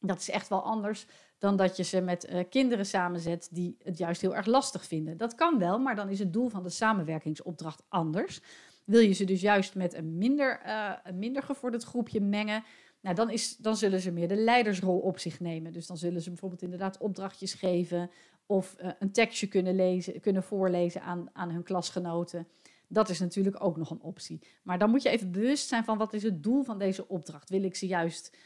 Dat 0.07 0.19
is 0.19 0.31
echt 0.31 0.49
wel 0.49 0.63
anders 0.63 1.07
dan 1.39 1.57
dat 1.57 1.77
je 1.77 1.83
ze 1.83 2.01
met 2.01 2.31
uh, 2.31 2.41
kinderen 2.51 2.87
samenzet 2.87 3.49
die 3.51 3.77
het 3.83 3.99
juist 3.99 4.21
heel 4.21 4.37
erg 4.37 4.47
lastig 4.47 4.85
vinden. 4.85 5.17
Dat 5.17 5.35
kan 5.35 5.59
wel, 5.59 5.79
maar 5.79 5.97
dan 5.97 6.09
is 6.09 6.19
het 6.19 6.33
doel 6.33 6.49
van 6.49 6.63
de 6.63 6.69
samenwerkingsopdracht 6.69 7.83
anders. 7.89 8.41
Wil 8.85 9.01
je 9.01 9.13
ze 9.13 9.25
dus 9.25 9.41
juist 9.41 9.75
met 9.75 9.95
een 9.95 10.19
minder, 10.19 10.61
uh, 10.67 10.93
een 11.05 11.19
minder 11.19 11.43
gevorderd 11.43 11.83
groepje 11.83 12.21
mengen, 12.21 12.65
nou, 13.01 13.17
dan, 13.17 13.31
is, 13.31 13.57
dan 13.57 13.77
zullen 13.77 14.01
ze 14.01 14.11
meer 14.11 14.29
de 14.29 14.37
leidersrol 14.37 14.99
op 14.99 15.19
zich 15.19 15.41
nemen. 15.41 15.73
Dus 15.73 15.87
dan 15.87 15.97
zullen 15.97 16.23
ze 16.23 16.29
bijvoorbeeld 16.29 16.63
inderdaad 16.63 16.99
opdrachtjes 16.99 17.55
geven 17.55 18.11
of 18.47 18.77
uh, 18.83 18.91
een 18.99 19.13
tekstje 19.13 19.47
kunnen, 19.47 19.75
lezen, 19.75 20.21
kunnen 20.21 20.43
voorlezen 20.43 21.03
aan, 21.03 21.29
aan 21.33 21.51
hun 21.51 21.63
klasgenoten. 21.63 22.49
Dat 22.89 23.09
is 23.09 23.21
natuurlijk 23.21 23.65
ook 23.65 23.77
nog 23.77 23.91
een 23.91 24.01
optie. 24.01 24.41
Maar 24.63 24.79
dan 24.79 24.91
moet 24.91 25.03
je 25.03 25.09
even 25.09 25.31
bewust 25.31 25.69
zijn 25.69 25.85
van 25.85 25.99
wat 25.99 26.13
is 26.13 26.23
het 26.23 26.43
doel 26.43 26.63
van 26.63 26.79
deze 26.79 27.09
opdracht. 27.09 27.51
Wil 27.51 27.63
ik 27.63 27.77
ze 27.77 27.87
juist 27.87 28.37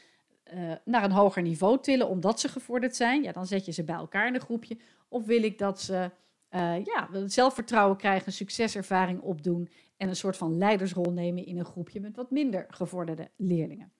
uh, 0.53 0.71
naar 0.85 1.03
een 1.03 1.11
hoger 1.11 1.41
niveau 1.41 1.79
tillen 1.81 2.07
omdat 2.07 2.39
ze 2.39 2.47
gevorderd 2.47 2.95
zijn? 2.95 3.23
Ja, 3.23 3.31
dan 3.31 3.45
zet 3.45 3.65
je 3.65 3.71
ze 3.71 3.83
bij 3.83 3.95
elkaar 3.95 4.27
in 4.27 4.33
een 4.33 4.41
groepje. 4.41 4.77
Of 5.07 5.25
wil 5.25 5.43
ik 5.43 5.57
dat 5.57 5.81
ze 5.81 6.11
uh, 6.51 6.85
ja, 6.85 7.09
zelfvertrouwen 7.25 7.97
krijgen, 7.97 8.31
succeservaring 8.33 9.21
opdoen 9.21 9.69
en 9.97 10.09
een 10.09 10.15
soort 10.15 10.37
van 10.37 10.57
leidersrol 10.57 11.11
nemen 11.11 11.45
in 11.45 11.57
een 11.57 11.65
groepje 11.65 11.99
met 11.99 12.15
wat 12.15 12.31
minder 12.31 12.65
gevorderde 12.69 13.29
leerlingen? 13.35 13.91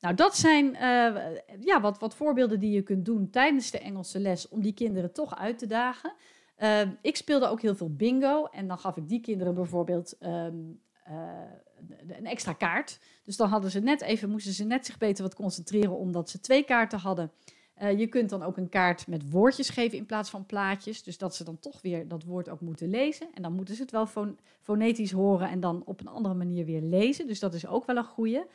Nou, 0.00 0.14
dat 0.14 0.36
zijn 0.36 0.64
uh, 0.64 0.80
ja, 1.60 1.80
wat, 1.80 1.98
wat 1.98 2.14
voorbeelden 2.14 2.60
die 2.60 2.70
je 2.70 2.82
kunt 2.82 3.04
doen 3.04 3.30
tijdens 3.30 3.70
de 3.70 3.78
Engelse 3.78 4.20
les 4.20 4.48
om 4.48 4.62
die 4.62 4.74
kinderen 4.74 5.12
toch 5.12 5.36
uit 5.36 5.58
te 5.58 5.66
dagen. 5.66 6.12
Ik 7.02 7.16
speelde 7.16 7.46
ook 7.46 7.62
heel 7.62 7.74
veel 7.74 7.94
bingo 7.94 8.44
en 8.44 8.68
dan 8.68 8.78
gaf 8.78 8.96
ik 8.96 9.08
die 9.08 9.20
kinderen 9.20 9.54
bijvoorbeeld 9.54 10.16
uh, 10.20 10.46
een 12.08 12.26
extra 12.26 12.52
kaart. 12.52 12.98
Dus 13.24 13.36
dan 13.36 13.48
hadden 13.48 13.70
ze 13.70 13.80
net 13.80 14.00
even, 14.00 14.30
moesten 14.30 14.52
ze 14.52 14.64
net 14.64 14.86
zich 14.86 14.98
beter 14.98 15.22
wat 15.22 15.34
concentreren 15.34 15.96
omdat 15.96 16.30
ze 16.30 16.40
twee 16.40 16.64
kaarten 16.64 16.98
hadden. 16.98 17.32
Uh, 17.82 17.98
je 17.98 18.06
kunt 18.06 18.30
dan 18.30 18.42
ook 18.42 18.56
een 18.56 18.68
kaart 18.68 19.06
met 19.06 19.30
woordjes 19.30 19.68
geven 19.68 19.98
in 19.98 20.06
plaats 20.06 20.30
van 20.30 20.46
plaatjes. 20.46 21.02
Dus 21.02 21.18
dat 21.18 21.34
ze 21.34 21.44
dan 21.44 21.58
toch 21.58 21.82
weer 21.82 22.08
dat 22.08 22.24
woord 22.24 22.48
ook 22.48 22.60
moeten 22.60 22.88
lezen. 22.88 23.28
En 23.34 23.42
dan 23.42 23.52
moeten 23.52 23.74
ze 23.74 23.82
het 23.82 23.90
wel 23.90 24.06
fon 24.06 24.38
fonetisch 24.60 25.12
horen 25.12 25.48
en 25.48 25.60
dan 25.60 25.82
op 25.84 26.00
een 26.00 26.08
andere 26.08 26.34
manier 26.34 26.64
weer 26.64 26.82
lezen. 26.82 27.26
Dus 27.26 27.40
dat 27.40 27.54
is 27.54 27.66
ook 27.66 27.86
wel 27.86 27.96
een 27.96 28.04
goede. 28.04 28.46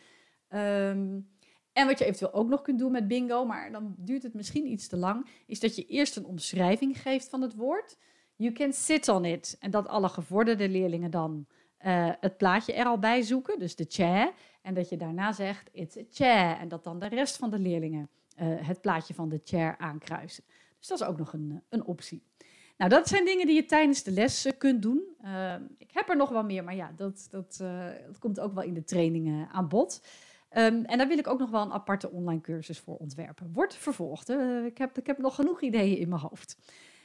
Um, 0.49 1.27
en 1.73 1.87
wat 1.87 1.99
je 1.99 2.05
eventueel 2.05 2.33
ook 2.33 2.49
nog 2.49 2.61
kunt 2.61 2.79
doen 2.79 2.91
met 2.91 3.07
bingo, 3.07 3.45
maar 3.45 3.71
dan 3.71 3.95
duurt 3.97 4.23
het 4.23 4.33
misschien 4.33 4.71
iets 4.71 4.87
te 4.87 4.97
lang, 4.97 5.27
is 5.45 5.59
dat 5.59 5.75
je 5.75 5.85
eerst 5.85 6.15
een 6.15 6.25
omschrijving 6.25 7.01
geeft 7.01 7.29
van 7.29 7.41
het 7.41 7.55
woord. 7.55 7.97
You 8.35 8.53
can 8.53 8.73
sit 8.73 9.07
on 9.07 9.25
it. 9.25 9.57
En 9.59 9.71
dat 9.71 9.87
alle 9.87 10.09
gevorderde 10.09 10.69
leerlingen 10.69 11.11
dan 11.11 11.45
uh, 11.85 12.09
het 12.19 12.37
plaatje 12.37 12.73
er 12.73 12.85
al 12.85 12.99
bij 12.99 13.21
zoeken, 13.21 13.59
dus 13.59 13.75
de 13.75 13.85
chair. 13.87 14.31
En 14.61 14.73
dat 14.73 14.89
je 14.89 14.97
daarna 14.97 15.31
zegt, 15.31 15.69
it's 15.71 15.97
a 15.97 16.03
chair. 16.11 16.57
En 16.59 16.67
dat 16.67 16.83
dan 16.83 16.99
de 16.99 17.07
rest 17.07 17.37
van 17.37 17.49
de 17.49 17.59
leerlingen 17.59 18.09
uh, 18.41 18.47
het 18.67 18.81
plaatje 18.81 19.13
van 19.13 19.29
de 19.29 19.41
chair 19.43 19.77
aankruisen. 19.77 20.43
Dus 20.79 20.87
dat 20.87 21.01
is 21.01 21.07
ook 21.07 21.17
nog 21.17 21.33
een, 21.33 21.61
een 21.69 21.85
optie. 21.85 22.23
Nou, 22.77 22.89
dat 22.89 23.07
zijn 23.07 23.25
dingen 23.25 23.45
die 23.45 23.55
je 23.55 23.65
tijdens 23.65 24.03
de 24.03 24.11
les 24.11 24.47
kunt 24.57 24.81
doen. 24.81 25.01
Uh, 25.25 25.53
ik 25.77 25.89
heb 25.93 26.09
er 26.09 26.17
nog 26.17 26.29
wel 26.29 26.43
meer, 26.43 26.63
maar 26.63 26.75
ja, 26.75 26.91
dat, 26.95 27.27
dat, 27.29 27.57
dat 28.05 28.19
komt 28.19 28.39
ook 28.39 28.53
wel 28.53 28.63
in 28.63 28.73
de 28.73 28.83
trainingen 28.83 29.49
aan 29.49 29.67
bod. 29.67 30.01
Um, 30.57 30.85
en 30.85 30.97
daar 30.97 31.07
wil 31.07 31.17
ik 31.17 31.27
ook 31.27 31.39
nog 31.39 31.49
wel 31.49 31.61
een 31.61 31.71
aparte 31.71 32.11
online 32.11 32.41
cursus 32.41 32.79
voor 32.79 32.97
ontwerpen. 32.97 33.53
Wordt 33.53 33.75
vervolgd. 33.75 34.29
Ik, 34.65 34.77
heb, 34.77 34.97
ik 34.97 35.07
heb 35.07 35.17
nog 35.17 35.35
genoeg 35.35 35.61
ideeën 35.61 35.97
in 35.97 36.09
mijn 36.09 36.21
hoofd. 36.21 36.57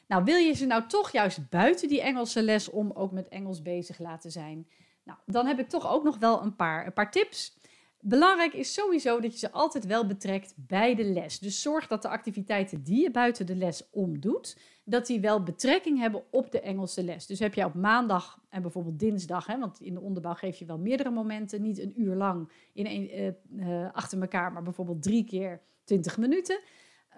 Nou, 0.08 0.24
wil 0.24 0.36
je 0.36 0.52
ze 0.52 0.66
nou 0.66 0.86
toch 0.86 1.12
juist 1.12 1.48
buiten 1.48 1.88
die 1.88 2.02
Engelse 2.02 2.42
les 2.42 2.70
om 2.70 2.90
ook 2.92 3.12
met 3.12 3.28
Engels 3.28 3.62
bezig 3.62 3.98
laten 3.98 4.30
zijn? 4.30 4.68
Nou, 5.04 5.18
dan 5.26 5.46
heb 5.46 5.58
ik 5.58 5.68
toch 5.68 5.92
ook 5.92 6.04
nog 6.04 6.18
wel 6.18 6.42
een 6.42 6.56
paar, 6.56 6.86
een 6.86 6.92
paar 6.92 7.10
tips. 7.10 7.56
Belangrijk 8.00 8.52
is 8.52 8.72
sowieso 8.72 9.20
dat 9.20 9.32
je 9.32 9.38
ze 9.38 9.50
altijd 9.50 9.86
wel 9.86 10.06
betrekt 10.06 10.54
bij 10.56 10.94
de 10.94 11.04
les. 11.04 11.38
Dus 11.38 11.62
zorg 11.62 11.86
dat 11.86 12.02
de 12.02 12.08
activiteiten 12.08 12.82
die 12.82 13.02
je 13.02 13.10
buiten 13.10 13.46
de 13.46 13.56
les 13.56 13.90
omdoet, 13.90 14.58
dat 14.84 15.06
die 15.06 15.20
wel 15.20 15.42
betrekking 15.42 15.98
hebben 15.98 16.22
op 16.30 16.50
de 16.50 16.60
Engelse 16.60 17.02
les. 17.02 17.26
Dus 17.26 17.38
heb 17.38 17.54
jij 17.54 17.64
op 17.64 17.74
maandag 17.74 18.40
en 18.48 18.62
bijvoorbeeld 18.62 18.98
dinsdag, 18.98 19.46
hè, 19.46 19.58
want 19.58 19.80
in 19.80 19.94
de 19.94 20.00
onderbouw 20.00 20.34
geef 20.34 20.56
je 20.56 20.64
wel 20.64 20.78
meerdere 20.78 21.10
momenten, 21.10 21.62
niet 21.62 21.78
een 21.78 22.00
uur 22.00 22.14
lang 22.14 22.50
in 22.72 22.86
uh, 22.86 23.26
uh, 23.68 23.92
achter 23.92 24.20
elkaar, 24.20 24.52
maar 24.52 24.62
bijvoorbeeld 24.62 25.02
drie 25.02 25.24
keer 25.24 25.60
20 25.84 26.18
minuten. 26.18 26.60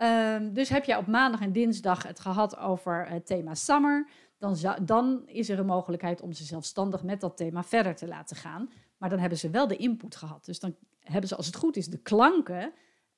Um, 0.02 0.52
dus 0.52 0.69
heb 0.69 0.85
jij 0.85 0.97
op 0.97 1.07
maandag 1.07 1.40
en 1.40 1.52
dinsdag 1.52 2.02
het 2.02 2.21
gehad 2.21 2.57
over 2.59 3.09
het 3.09 3.26
thema 3.26 3.54
summer, 3.54 4.09
dan, 4.38 4.57
dan 4.83 5.23
is 5.26 5.49
er 5.49 5.59
een 5.59 5.66
mogelijkheid 5.66 6.21
om 6.21 6.33
ze 6.33 6.45
zelfstandig 6.45 7.02
met 7.02 7.21
dat 7.21 7.37
thema 7.37 7.62
verder 7.62 7.95
te 7.95 8.07
laten 8.07 8.37
gaan. 8.37 8.71
Maar 8.97 9.09
dan 9.09 9.19
hebben 9.19 9.38
ze 9.38 9.50
wel 9.50 9.66
de 9.66 9.76
input 9.76 10.16
gehad. 10.16 10.45
Dus 10.45 10.61
dan 10.61 10.76
hebben 11.00 11.28
ze, 11.28 11.37
als 11.37 11.47
het 11.47 11.57
goed 11.57 11.76
is, 11.76 11.87
de 11.87 11.99
klanken 11.99 12.73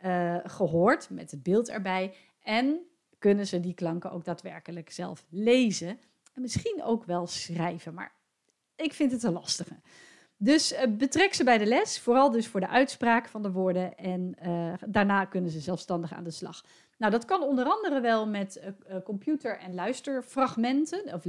uh, 0.05 0.37
gehoord 0.45 1.11
met 1.11 1.31
het 1.31 1.43
beeld 1.43 1.69
erbij. 1.69 2.15
En 2.43 2.81
kunnen 3.19 3.47
ze 3.47 3.61
die 3.61 3.75
klanken 3.75 4.11
ook 4.11 4.25
daadwerkelijk 4.25 4.91
zelf 4.91 5.25
lezen. 5.29 5.89
En 6.33 6.43
misschien 6.43 6.83
ook 6.83 7.05
wel 7.05 7.27
schrijven. 7.27 7.95
Maar 7.95 8.13
ik 8.77 8.93
vind 8.93 9.13
het 9.13 9.23
een 9.23 9.33
lastige. 9.33 9.81
Dus 10.45 10.73
uh, 10.73 10.79
betrek 10.89 11.35
ze 11.35 11.45
bij 11.45 11.59
de 11.59 11.67
les, 11.67 11.99
vooral 11.99 12.31
dus 12.31 12.47
voor 12.47 12.61
de 12.61 12.69
uitspraak 12.69 13.29
van 13.29 13.43
de 13.43 13.51
woorden. 13.51 13.97
En 13.97 14.37
uh, 14.47 14.73
daarna 14.87 15.25
kunnen 15.25 15.51
ze 15.51 15.61
zelfstandig 15.61 16.13
aan 16.13 16.25
de 16.25 16.31
slag. 16.31 16.65
Nou, 16.99 17.13
dat 17.13 17.25
kan 17.25 17.43
onder 17.43 17.65
andere 17.65 18.01
wel 18.01 18.27
met 18.27 18.63
uh, 18.63 18.97
computer- 19.05 19.59
en 19.59 19.75
luisterfragmenten, 19.75 21.15
of 21.15 21.25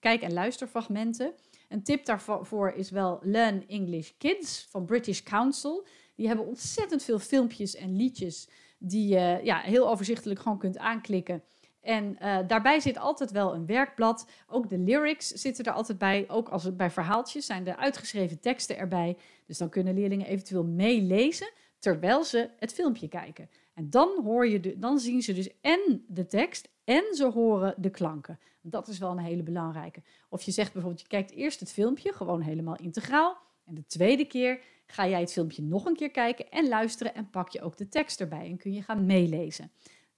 kijk- 0.00 0.22
en 0.22 0.32
luisterfragmenten. 0.32 1.32
Een 1.68 1.82
tip 1.82 2.04
daarvoor 2.04 2.72
is 2.72 2.90
wel 2.90 3.18
Learn 3.22 3.68
English 3.68 4.10
Kids 4.18 4.66
van 4.70 4.84
British 4.84 5.22
Council. 5.22 5.86
Die 6.14 6.26
hebben 6.26 6.46
ontzettend 6.46 7.02
veel 7.02 7.18
filmpjes 7.18 7.76
en 7.76 7.96
liedjes 7.96 8.48
die 8.78 9.08
je 9.08 9.40
ja, 9.42 9.58
heel 9.58 9.88
overzichtelijk 9.88 10.40
gewoon 10.40 10.58
kunt 10.58 10.78
aanklikken. 10.78 11.42
En 11.82 12.16
uh, 12.22 12.38
daarbij 12.46 12.80
zit 12.80 12.98
altijd 12.98 13.30
wel 13.30 13.54
een 13.54 13.66
werkblad. 13.66 14.26
Ook 14.48 14.68
de 14.68 14.78
lyrics 14.78 15.28
zitten 15.28 15.64
er 15.64 15.72
altijd 15.72 15.98
bij. 15.98 16.24
Ook 16.28 16.48
als 16.48 16.64
het 16.64 16.76
bij 16.76 16.90
verhaaltjes 16.90 17.46
zijn 17.46 17.64
de 17.64 17.76
uitgeschreven 17.76 18.40
teksten 18.40 18.78
erbij. 18.78 19.16
Dus 19.46 19.58
dan 19.58 19.68
kunnen 19.68 19.94
leerlingen 19.94 20.26
eventueel 20.26 20.64
meelezen 20.64 21.50
terwijl 21.78 22.24
ze 22.24 22.50
het 22.58 22.72
filmpje 22.72 23.08
kijken. 23.08 23.48
En 23.74 23.90
dan, 23.90 24.20
hoor 24.24 24.48
je 24.48 24.78
dan 24.78 24.98
zien 24.98 25.22
ze 25.22 25.32
dus 25.32 25.60
en 25.60 26.04
de 26.08 26.26
tekst 26.26 26.68
en 26.84 27.04
ze 27.14 27.30
horen 27.30 27.74
de 27.76 27.90
klanken. 27.90 28.38
Dat 28.60 28.88
is 28.88 28.98
wel 28.98 29.10
een 29.10 29.18
hele 29.18 29.42
belangrijke. 29.42 30.02
Of 30.28 30.42
je 30.42 30.50
zegt 30.50 30.72
bijvoorbeeld, 30.72 31.02
je 31.02 31.08
kijkt 31.08 31.30
eerst 31.30 31.60
het 31.60 31.72
filmpje, 31.72 32.12
gewoon 32.12 32.40
helemaal 32.40 32.76
integraal. 32.76 33.36
En 33.64 33.74
de 33.74 33.86
tweede 33.86 34.24
keer 34.24 34.60
ga 34.86 35.08
jij 35.08 35.20
het 35.20 35.32
filmpje 35.32 35.62
nog 35.62 35.84
een 35.84 35.96
keer 35.96 36.10
kijken 36.10 36.50
en 36.50 36.68
luisteren 36.68 37.14
en 37.14 37.30
pak 37.30 37.48
je 37.48 37.62
ook 37.62 37.76
de 37.76 37.88
tekst 37.88 38.20
erbij 38.20 38.46
en 38.46 38.56
kun 38.56 38.72
je 38.72 38.82
gaan 38.82 39.06
meelezen. 39.06 39.70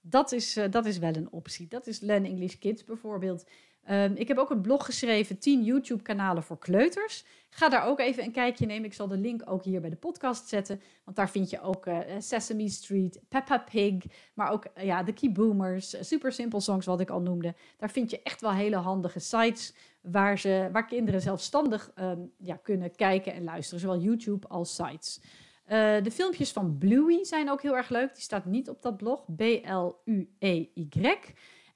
Dat 0.07 0.31
is, 0.31 0.57
uh, 0.57 0.65
dat 0.69 0.85
is 0.85 0.97
wel 0.97 1.15
een 1.15 1.31
optie. 1.31 1.67
Dat 1.67 1.87
is 1.87 1.99
Learn 1.99 2.25
English 2.25 2.57
Kids 2.57 2.83
bijvoorbeeld. 2.83 3.45
Um, 3.89 4.15
ik 4.15 4.27
heb 4.27 4.37
ook 4.37 4.49
een 4.49 4.61
blog 4.61 4.85
geschreven, 4.85 5.39
10 5.39 5.63
YouTube-kanalen 5.63 6.43
voor 6.43 6.59
kleuters. 6.59 7.25
Ga 7.49 7.69
daar 7.69 7.85
ook 7.85 7.99
even 7.99 8.23
een 8.23 8.31
kijkje 8.31 8.65
nemen. 8.65 8.85
Ik 8.85 8.93
zal 8.93 9.07
de 9.07 9.17
link 9.17 9.41
ook 9.45 9.63
hier 9.63 9.81
bij 9.81 9.89
de 9.89 9.95
podcast 9.95 10.47
zetten. 10.47 10.81
Want 11.03 11.17
daar 11.17 11.29
vind 11.29 11.49
je 11.49 11.61
ook 11.61 11.85
uh, 11.85 11.99
Sesame 12.19 12.69
Street, 12.69 13.19
Peppa 13.29 13.57
Pig, 13.57 14.03
maar 14.33 14.51
ook 14.51 14.65
ja, 14.75 15.03
de 15.03 15.13
Key 15.13 15.31
Boomers, 15.31 16.07
Super 16.07 16.31
Simple 16.31 16.59
Songs, 16.59 16.85
wat 16.85 16.99
ik 16.99 17.09
al 17.09 17.21
noemde. 17.21 17.55
Daar 17.77 17.91
vind 17.91 18.09
je 18.09 18.21
echt 18.23 18.41
wel 18.41 18.53
hele 18.53 18.75
handige 18.75 19.19
sites 19.19 19.73
waar, 20.01 20.39
ze, 20.39 20.69
waar 20.71 20.85
kinderen 20.85 21.21
zelfstandig 21.21 21.91
um, 21.99 22.31
ja, 22.37 22.55
kunnen 22.55 22.95
kijken 22.95 23.33
en 23.33 23.43
luisteren, 23.43 23.79
zowel 23.79 23.99
YouTube 23.99 24.47
als 24.47 24.75
sites. 24.75 25.21
Uh, 25.65 26.03
de 26.03 26.11
filmpjes 26.11 26.51
van 26.51 26.77
Bluey 26.77 27.23
zijn 27.23 27.49
ook 27.49 27.61
heel 27.61 27.75
erg 27.75 27.89
leuk. 27.89 28.13
Die 28.13 28.23
staat 28.23 28.45
niet 28.45 28.69
op 28.69 28.81
dat 28.81 28.97
blog, 28.97 29.25
B-L-U-E-Y. 29.35 31.17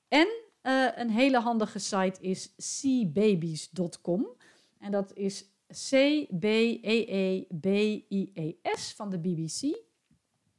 En 0.08 0.28
uh, 0.64 0.88
een 0.96 1.10
hele 1.10 1.40
handige 1.40 1.80
site 1.80 2.22
is 2.22 2.56
cbabies.com. 2.56 4.28
En 4.80 4.92
dat 4.92 5.14
is 5.14 5.50
C-B-E-E-B-I-E-S 5.68 6.34
van 8.96 9.10
de 9.10 9.20
BBC. 9.20 9.88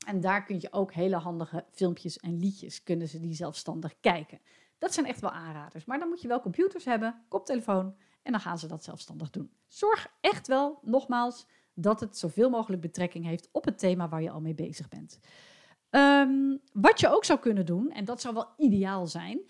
En 0.06 0.20
daar 0.20 0.44
kun 0.44 0.60
je 0.60 0.72
ook 0.72 0.92
hele 0.92 1.16
handige 1.16 1.64
filmpjes 1.70 2.18
en 2.18 2.38
liedjes, 2.38 2.82
kunnen 2.82 3.08
ze 3.08 3.20
die 3.20 3.34
zelfstandig 3.34 4.00
kijken. 4.00 4.40
Dat 4.78 4.94
zijn 4.94 5.06
echt 5.06 5.20
wel 5.20 5.30
aanraders. 5.30 5.84
Maar 5.84 5.98
dan 5.98 6.08
moet 6.08 6.20
je 6.20 6.28
wel 6.28 6.40
computers 6.40 6.84
hebben, 6.84 7.24
koptelefoon 7.28 7.94
en 8.22 8.32
dan 8.32 8.40
gaan 8.40 8.58
ze 8.58 8.66
dat 8.66 8.84
zelfstandig 8.84 9.30
doen. 9.30 9.50
Zorg 9.66 10.12
echt 10.20 10.46
wel, 10.46 10.78
nogmaals, 10.82 11.46
dat 11.80 12.00
het 12.00 12.18
zoveel 12.18 12.50
mogelijk 12.50 12.82
betrekking 12.82 13.24
heeft 13.24 13.48
op 13.52 13.64
het 13.64 13.78
thema 13.78 14.08
waar 14.08 14.22
je 14.22 14.30
al 14.30 14.40
mee 14.40 14.54
bezig 14.54 14.88
bent. 14.88 15.18
Um, 15.90 16.60
wat 16.72 17.00
je 17.00 17.08
ook 17.08 17.24
zou 17.24 17.38
kunnen 17.38 17.66
doen, 17.66 17.90
en 17.90 18.04
dat 18.04 18.20
zou 18.20 18.34
wel 18.34 18.48
ideaal 18.56 19.06
zijn, 19.06 19.40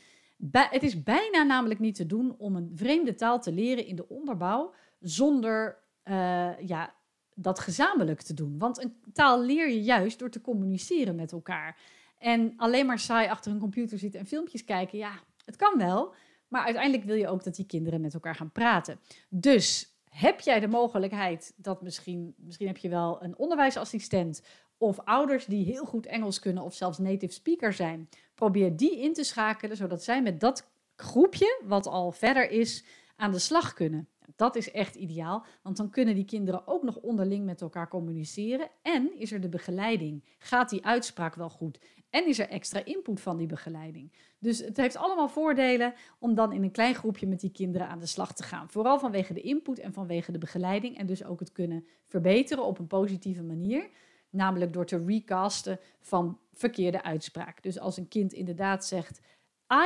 het 0.52 0.82
is 0.82 1.02
bijna 1.02 1.42
namelijk 1.42 1.80
niet 1.80 1.94
te 1.94 2.06
doen 2.06 2.34
om 2.38 2.56
een 2.56 2.70
vreemde 2.74 3.14
taal 3.14 3.40
te 3.40 3.52
leren 3.52 3.86
in 3.86 3.96
de 3.96 4.08
onderbouw 4.08 4.74
zonder 5.00 5.78
uh, 6.04 6.60
ja, 6.60 6.94
dat 7.34 7.58
gezamenlijk 7.58 8.20
te 8.22 8.34
doen. 8.34 8.58
Want 8.58 8.82
een 8.82 8.94
taal 9.12 9.42
leer 9.42 9.68
je 9.68 9.82
juist 9.82 10.18
door 10.18 10.30
te 10.30 10.40
communiceren 10.40 11.14
met 11.14 11.32
elkaar. 11.32 11.78
En 12.18 12.52
alleen 12.56 12.86
maar 12.86 12.98
saai 12.98 13.28
achter 13.28 13.52
een 13.52 13.58
computer 13.58 13.98
zitten 13.98 14.20
en 14.20 14.26
filmpjes 14.26 14.64
kijken, 14.64 14.98
ja, 14.98 15.12
het 15.44 15.56
kan 15.56 15.78
wel. 15.78 16.14
Maar 16.48 16.64
uiteindelijk 16.64 17.04
wil 17.04 17.16
je 17.16 17.28
ook 17.28 17.44
dat 17.44 17.54
die 17.54 17.66
kinderen 17.66 18.00
met 18.00 18.14
elkaar 18.14 18.34
gaan 18.34 18.52
praten. 18.52 19.00
Dus 19.28 19.94
heb 20.20 20.40
jij 20.40 20.60
de 20.60 20.68
mogelijkheid 20.68 21.54
dat 21.56 21.82
misschien, 21.82 22.34
misschien 22.36 22.66
heb 22.66 22.76
je 22.76 22.88
wel 22.88 23.22
een 23.22 23.38
onderwijsassistent 23.38 24.42
of 24.78 24.98
ouders 24.98 25.46
die 25.46 25.64
heel 25.64 25.84
goed 25.84 26.06
Engels 26.06 26.38
kunnen 26.38 26.62
of 26.62 26.74
zelfs 26.74 26.98
native 26.98 27.32
speaker 27.32 27.72
zijn, 27.72 28.08
probeer 28.34 28.76
die 28.76 29.00
in 29.00 29.12
te 29.12 29.24
schakelen 29.24 29.76
zodat 29.76 30.04
zij 30.04 30.22
met 30.22 30.40
dat 30.40 30.70
groepje, 30.96 31.62
wat 31.64 31.86
al 31.86 32.12
verder 32.12 32.50
is, 32.50 32.84
aan 33.16 33.32
de 33.32 33.38
slag 33.38 33.72
kunnen. 33.72 34.08
Dat 34.36 34.56
is 34.56 34.70
echt 34.70 34.94
ideaal, 34.94 35.46
want 35.62 35.76
dan 35.76 35.90
kunnen 35.90 36.14
die 36.14 36.24
kinderen 36.24 36.66
ook 36.66 36.82
nog 36.82 36.96
onderling 36.96 37.44
met 37.44 37.60
elkaar 37.60 37.88
communiceren. 37.88 38.70
En 38.82 39.18
is 39.18 39.32
er 39.32 39.40
de 39.40 39.48
begeleiding? 39.48 40.24
Gaat 40.38 40.70
die 40.70 40.84
uitspraak 40.84 41.34
wel 41.34 41.50
goed? 41.50 41.78
En 42.10 42.26
is 42.26 42.38
er 42.38 42.48
extra 42.48 42.84
input 42.84 43.20
van 43.20 43.36
die 43.36 43.46
begeleiding? 43.46 44.12
Dus 44.38 44.58
het 44.58 44.76
heeft 44.76 44.96
allemaal 44.96 45.28
voordelen 45.28 45.94
om 46.18 46.34
dan 46.34 46.52
in 46.52 46.62
een 46.62 46.70
klein 46.70 46.94
groepje 46.94 47.26
met 47.26 47.40
die 47.40 47.50
kinderen 47.50 47.88
aan 47.88 47.98
de 47.98 48.06
slag 48.06 48.34
te 48.34 48.42
gaan. 48.42 48.70
Vooral 48.70 48.98
vanwege 48.98 49.32
de 49.34 49.40
input 49.40 49.78
en 49.78 49.92
vanwege 49.92 50.32
de 50.32 50.38
begeleiding. 50.38 50.98
En 50.98 51.06
dus 51.06 51.24
ook 51.24 51.40
het 51.40 51.52
kunnen 51.52 51.86
verbeteren 52.06 52.64
op 52.64 52.78
een 52.78 52.86
positieve 52.86 53.42
manier. 53.42 53.88
Namelijk 54.30 54.72
door 54.72 54.86
te 54.86 55.04
recasten 55.06 55.78
van 56.00 56.38
verkeerde 56.52 57.02
uitspraak. 57.02 57.62
Dus 57.62 57.78
als 57.78 57.96
een 57.96 58.08
kind 58.08 58.32
inderdaad 58.32 58.84
zegt: 58.84 59.20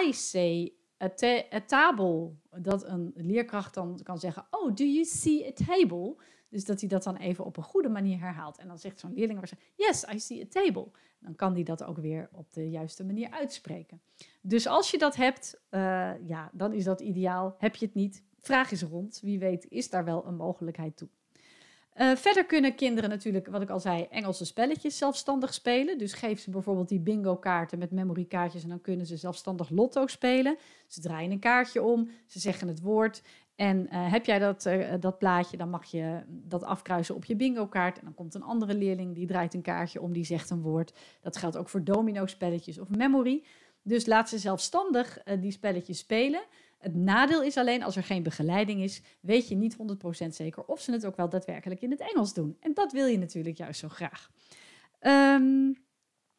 I 0.04 0.12
say 0.12 0.72
a, 1.02 1.10
a 1.54 1.60
table. 1.60 2.30
Dat 2.50 2.84
een 2.84 3.12
leerkracht 3.16 3.74
dan 3.74 4.00
kan 4.02 4.18
zeggen: 4.18 4.46
Oh, 4.50 4.74
do 4.74 4.84
you 4.84 5.04
see 5.04 5.46
a 5.46 5.52
table? 5.66 6.16
Dus 6.54 6.64
dat 6.64 6.80
hij 6.80 6.88
dat 6.88 7.02
dan 7.02 7.16
even 7.16 7.44
op 7.44 7.56
een 7.56 7.62
goede 7.62 7.88
manier 7.88 8.18
herhaalt. 8.18 8.58
En 8.58 8.68
dan 8.68 8.78
zegt 8.78 9.00
zo'n 9.00 9.14
leerling 9.14 9.38
waarschijnlijk, 9.38 9.74
yes, 9.76 10.04
I 10.12 10.18
see 10.18 10.42
a 10.42 10.46
table. 10.48 10.86
Dan 11.18 11.34
kan 11.34 11.54
hij 11.54 11.62
dat 11.62 11.84
ook 11.84 11.98
weer 11.98 12.28
op 12.32 12.52
de 12.52 12.70
juiste 12.70 13.04
manier 13.04 13.30
uitspreken. 13.30 14.00
Dus 14.40 14.66
als 14.66 14.90
je 14.90 14.98
dat 14.98 15.16
hebt, 15.16 15.60
uh, 15.70 15.80
ja, 16.26 16.50
dan 16.52 16.72
is 16.72 16.84
dat 16.84 17.00
ideaal. 17.00 17.54
Heb 17.58 17.76
je 17.76 17.84
het 17.84 17.94
niet, 17.94 18.22
vraag 18.40 18.70
eens 18.70 18.82
rond. 18.82 19.20
Wie 19.22 19.38
weet 19.38 19.66
is 19.68 19.90
daar 19.90 20.04
wel 20.04 20.26
een 20.26 20.36
mogelijkheid 20.36 20.96
toe. 20.96 21.08
Uh, 21.96 22.16
verder 22.16 22.44
kunnen 22.44 22.74
kinderen 22.74 23.10
natuurlijk, 23.10 23.46
wat 23.46 23.62
ik 23.62 23.70
al 23.70 23.80
zei, 23.80 24.06
Engelse 24.10 24.44
spelletjes 24.44 24.98
zelfstandig 24.98 25.54
spelen. 25.54 25.98
Dus 25.98 26.12
geef 26.12 26.40
ze 26.40 26.50
bijvoorbeeld 26.50 26.88
die 26.88 27.00
bingo-kaarten 27.00 27.78
met 27.78 27.90
memory-kaartjes 27.90 28.62
en 28.62 28.68
dan 28.68 28.80
kunnen 28.80 29.06
ze 29.06 29.16
zelfstandig 29.16 29.70
lotto 29.70 30.06
spelen. 30.06 30.56
Ze 30.86 31.00
draaien 31.00 31.30
een 31.30 31.38
kaartje 31.38 31.82
om, 31.82 32.10
ze 32.26 32.38
zeggen 32.38 32.68
het 32.68 32.80
woord. 32.80 33.22
En 33.56 33.86
uh, 33.92 34.12
heb 34.12 34.24
jij 34.24 34.38
dat, 34.38 34.66
uh, 34.66 34.92
dat 35.00 35.18
plaatje, 35.18 35.56
dan 35.56 35.70
mag 35.70 35.84
je 35.84 36.22
dat 36.28 36.62
afkruisen 36.62 37.14
op 37.14 37.24
je 37.24 37.36
bingo-kaart. 37.36 37.98
En 37.98 38.04
dan 38.04 38.14
komt 38.14 38.34
een 38.34 38.42
andere 38.42 38.74
leerling, 38.74 39.14
die 39.14 39.26
draait 39.26 39.54
een 39.54 39.62
kaartje 39.62 40.00
om, 40.00 40.12
die 40.12 40.24
zegt 40.24 40.50
een 40.50 40.62
woord. 40.62 40.92
Dat 41.20 41.36
geldt 41.36 41.56
ook 41.56 41.68
voor 41.68 41.84
domino-spelletjes 41.84 42.78
of 42.78 42.88
memory. 42.88 43.44
Dus 43.82 44.06
laat 44.06 44.28
ze 44.28 44.38
zelfstandig 44.38 45.22
die 45.40 45.50
spelletjes 45.50 45.98
spelen. 45.98 46.42
Het 46.78 46.94
nadeel 46.94 47.42
is 47.42 47.56
alleen, 47.56 47.82
als 47.82 47.96
er 47.96 48.02
geen 48.02 48.22
begeleiding 48.22 48.82
is, 48.82 49.02
weet 49.20 49.48
je 49.48 49.54
niet 49.54 49.76
100% 50.24 50.28
zeker 50.28 50.64
of 50.64 50.80
ze 50.80 50.92
het 50.92 51.06
ook 51.06 51.16
wel 51.16 51.28
daadwerkelijk 51.28 51.80
in 51.80 51.90
het 51.90 52.00
Engels 52.00 52.34
doen. 52.34 52.56
En 52.60 52.74
dat 52.74 52.92
wil 52.92 53.06
je 53.06 53.18
natuurlijk 53.18 53.56
juist 53.56 53.80
zo 53.80 53.88
graag. 53.88 54.30
Um, 55.00 55.82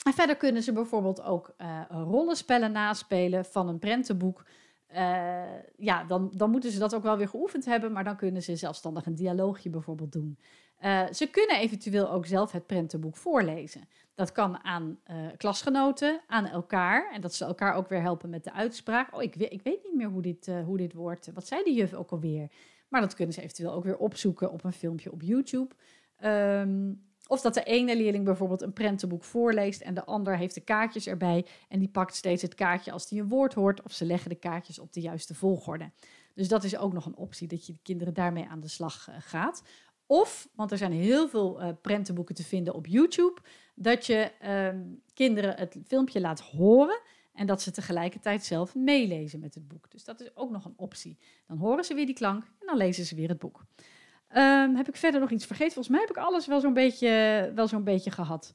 en 0.05 0.13
verder 0.13 0.35
kunnen 0.35 0.63
ze 0.63 0.73
bijvoorbeeld 0.73 1.21
ook 1.21 1.55
rollenspellen 1.89 2.71
naspelen 2.71 3.45
van 3.45 3.67
een 3.67 3.79
prentenboek. 3.79 4.45
Uh, 4.93 5.43
ja, 5.77 6.03
dan, 6.03 6.31
dan 6.35 6.49
moeten 6.51 6.71
ze 6.71 6.79
dat 6.79 6.95
ook 6.95 7.03
wel 7.03 7.17
weer 7.17 7.29
geoefend 7.29 7.65
hebben, 7.65 7.91
maar 7.91 8.03
dan 8.03 8.15
kunnen 8.15 8.43
ze 8.43 8.55
zelfstandig 8.55 9.05
een 9.05 9.15
dialoogje 9.15 9.69
bijvoorbeeld 9.69 10.11
doen. 10.11 10.37
Uh, 10.81 11.03
ze 11.11 11.27
kunnen 11.27 11.57
eventueel 11.57 12.11
ook 12.11 12.25
zelf 12.25 12.51
het 12.51 12.65
prentenboek 12.65 13.15
voorlezen. 13.15 13.81
Dat 14.13 14.31
kan 14.31 14.63
aan 14.63 14.99
uh, 15.11 15.15
klasgenoten, 15.37 16.21
aan 16.27 16.45
elkaar. 16.45 17.11
En 17.13 17.21
dat 17.21 17.33
ze 17.33 17.45
elkaar 17.45 17.75
ook 17.75 17.89
weer 17.89 18.01
helpen 18.01 18.29
met 18.29 18.43
de 18.43 18.53
uitspraak. 18.53 19.15
Oh, 19.15 19.21
ik, 19.21 19.35
weet, 19.35 19.51
ik 19.51 19.61
weet 19.61 19.83
niet 19.83 19.95
meer 19.95 20.07
hoe 20.07 20.21
dit, 20.21 20.49
hoe 20.65 20.77
dit 20.77 20.93
wordt. 20.93 21.29
Wat 21.33 21.47
zei 21.47 21.63
de 21.63 21.73
juf 21.73 21.93
ook 21.93 22.11
alweer? 22.11 22.51
Maar 22.89 23.01
dat 23.01 23.13
kunnen 23.13 23.33
ze 23.33 23.41
eventueel 23.41 23.73
ook 23.73 23.83
weer 23.83 23.97
opzoeken 23.97 24.51
op 24.51 24.63
een 24.63 24.73
filmpje 24.73 25.11
op 25.11 25.21
YouTube. 25.21 25.75
Um, 26.23 27.04
of 27.27 27.41
dat 27.41 27.53
de 27.53 27.63
ene 27.63 27.95
leerling 27.97 28.25
bijvoorbeeld 28.25 28.61
een 28.61 28.73
prentenboek 28.73 29.23
voorleest 29.23 29.81
en 29.81 29.93
de 29.93 30.05
ander 30.05 30.37
heeft 30.37 30.53
de 30.53 30.61
kaartjes 30.61 31.07
erbij 31.07 31.45
en 31.69 31.79
die 31.79 31.89
pakt 31.89 32.15
steeds 32.15 32.41
het 32.41 32.55
kaartje 32.55 32.91
als 32.91 33.07
die 33.07 33.21
een 33.21 33.29
woord 33.29 33.53
hoort 33.53 33.81
of 33.81 33.91
ze 33.91 34.05
leggen 34.05 34.29
de 34.29 34.35
kaartjes 34.35 34.79
op 34.79 34.93
de 34.93 35.01
juiste 35.01 35.35
volgorde. 35.35 35.91
Dus 36.33 36.47
dat 36.47 36.63
is 36.63 36.77
ook 36.77 36.93
nog 36.93 37.05
een 37.05 37.15
optie 37.15 37.47
dat 37.47 37.65
je 37.65 37.73
de 37.73 37.79
kinderen 37.81 38.13
daarmee 38.13 38.47
aan 38.47 38.59
de 38.59 38.67
slag 38.67 39.07
uh, 39.09 39.15
gaat. 39.19 39.63
Of, 40.05 40.49
want 40.55 40.71
er 40.71 40.77
zijn 40.77 40.91
heel 40.91 41.29
veel 41.29 41.61
uh, 41.61 41.69
prentenboeken 41.81 42.35
te 42.35 42.43
vinden 42.43 42.73
op 42.73 42.85
YouTube, 42.85 43.41
dat 43.75 44.05
je 44.05 44.31
um, 44.47 45.01
kinderen 45.13 45.57
het 45.57 45.77
filmpje 45.85 46.21
laat 46.21 46.39
horen 46.39 47.01
en 47.33 47.47
dat 47.47 47.61
ze 47.61 47.71
tegelijkertijd 47.71 48.45
zelf 48.45 48.75
meelezen 48.75 49.39
met 49.39 49.55
het 49.55 49.67
boek. 49.67 49.91
Dus 49.91 50.03
dat 50.03 50.21
is 50.21 50.35
ook 50.35 50.51
nog 50.51 50.65
een 50.65 50.73
optie. 50.77 51.17
Dan 51.47 51.57
horen 51.57 51.83
ze 51.83 51.93
weer 51.93 52.05
die 52.05 52.15
klank 52.15 52.43
en 52.43 52.65
dan 52.65 52.77
lezen 52.77 53.05
ze 53.05 53.15
weer 53.15 53.29
het 53.29 53.39
boek. 53.39 53.65
Um, 54.37 54.75
heb 54.75 54.87
ik 54.87 54.95
verder 54.95 55.19
nog 55.19 55.29
iets 55.29 55.45
vergeten? 55.45 55.73
Volgens 55.73 55.95
mij 55.95 56.05
heb 56.07 56.17
ik 56.17 56.23
alles 56.23 56.47
wel 56.47 56.59
zo'n 56.59 56.73
beetje, 56.73 57.51
wel 57.55 57.67
zo'n 57.67 57.83
beetje 57.83 58.11
gehad. 58.11 58.53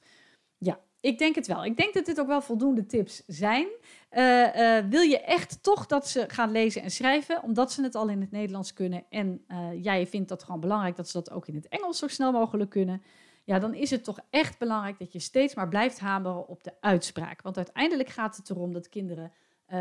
Ja, 0.59 0.81
ik 1.01 1.19
denk 1.19 1.35
het 1.35 1.47
wel. 1.47 1.65
Ik 1.65 1.77
denk 1.77 1.95
dat 1.95 2.05
dit 2.05 2.21
ook 2.21 2.27
wel 2.27 2.43
voldoende 2.43 2.87
tips 2.87 3.23
zijn. 3.27 3.67
Uh, 4.13 4.57
uh, 4.57 4.85
wil 4.89 5.03
je 5.03 5.21
echt 5.21 5.63
toch 5.63 5.87
dat 5.87 6.09
ze 6.09 6.25
gaan 6.29 6.51
lezen 6.51 6.83
en 6.83 6.91
schrijven, 6.91 7.43
omdat 7.43 7.73
ze 7.73 7.83
het 7.83 7.95
al 7.95 8.09
in 8.09 8.21
het 8.21 8.31
Nederlands 8.31 8.73
kunnen 8.73 9.05
en 9.09 9.45
uh, 9.49 9.85
jij 9.85 10.07
vindt 10.07 10.29
dat 10.29 10.43
gewoon 10.43 10.61
belangrijk 10.61 10.97
dat 10.97 11.09
ze 11.09 11.19
dat 11.19 11.31
ook 11.31 11.47
in 11.47 11.55
het 11.55 11.69
Engels 11.69 11.99
zo 11.99 12.09
snel 12.09 12.33
mogelijk 12.33 12.71
kunnen, 12.71 13.03
ja, 13.45 13.59
dan 13.59 13.75
is 13.75 13.91
het 13.91 14.05
toch 14.05 14.19
echt 14.31 14.59
belangrijk 14.59 14.99
dat 14.99 15.13
je 15.13 15.19
steeds 15.19 15.55
maar 15.55 15.69
blijft 15.69 15.99
hameren 15.99 16.49
op 16.49 16.65
de 16.65 16.73
uitspraak. 16.81 17.43
Want 17.43 17.57
uiteindelijk 17.57 18.09
gaat 18.09 18.37
het 18.37 18.51
erom 18.51 18.73
dat 18.73 18.89
kinderen 18.89 19.33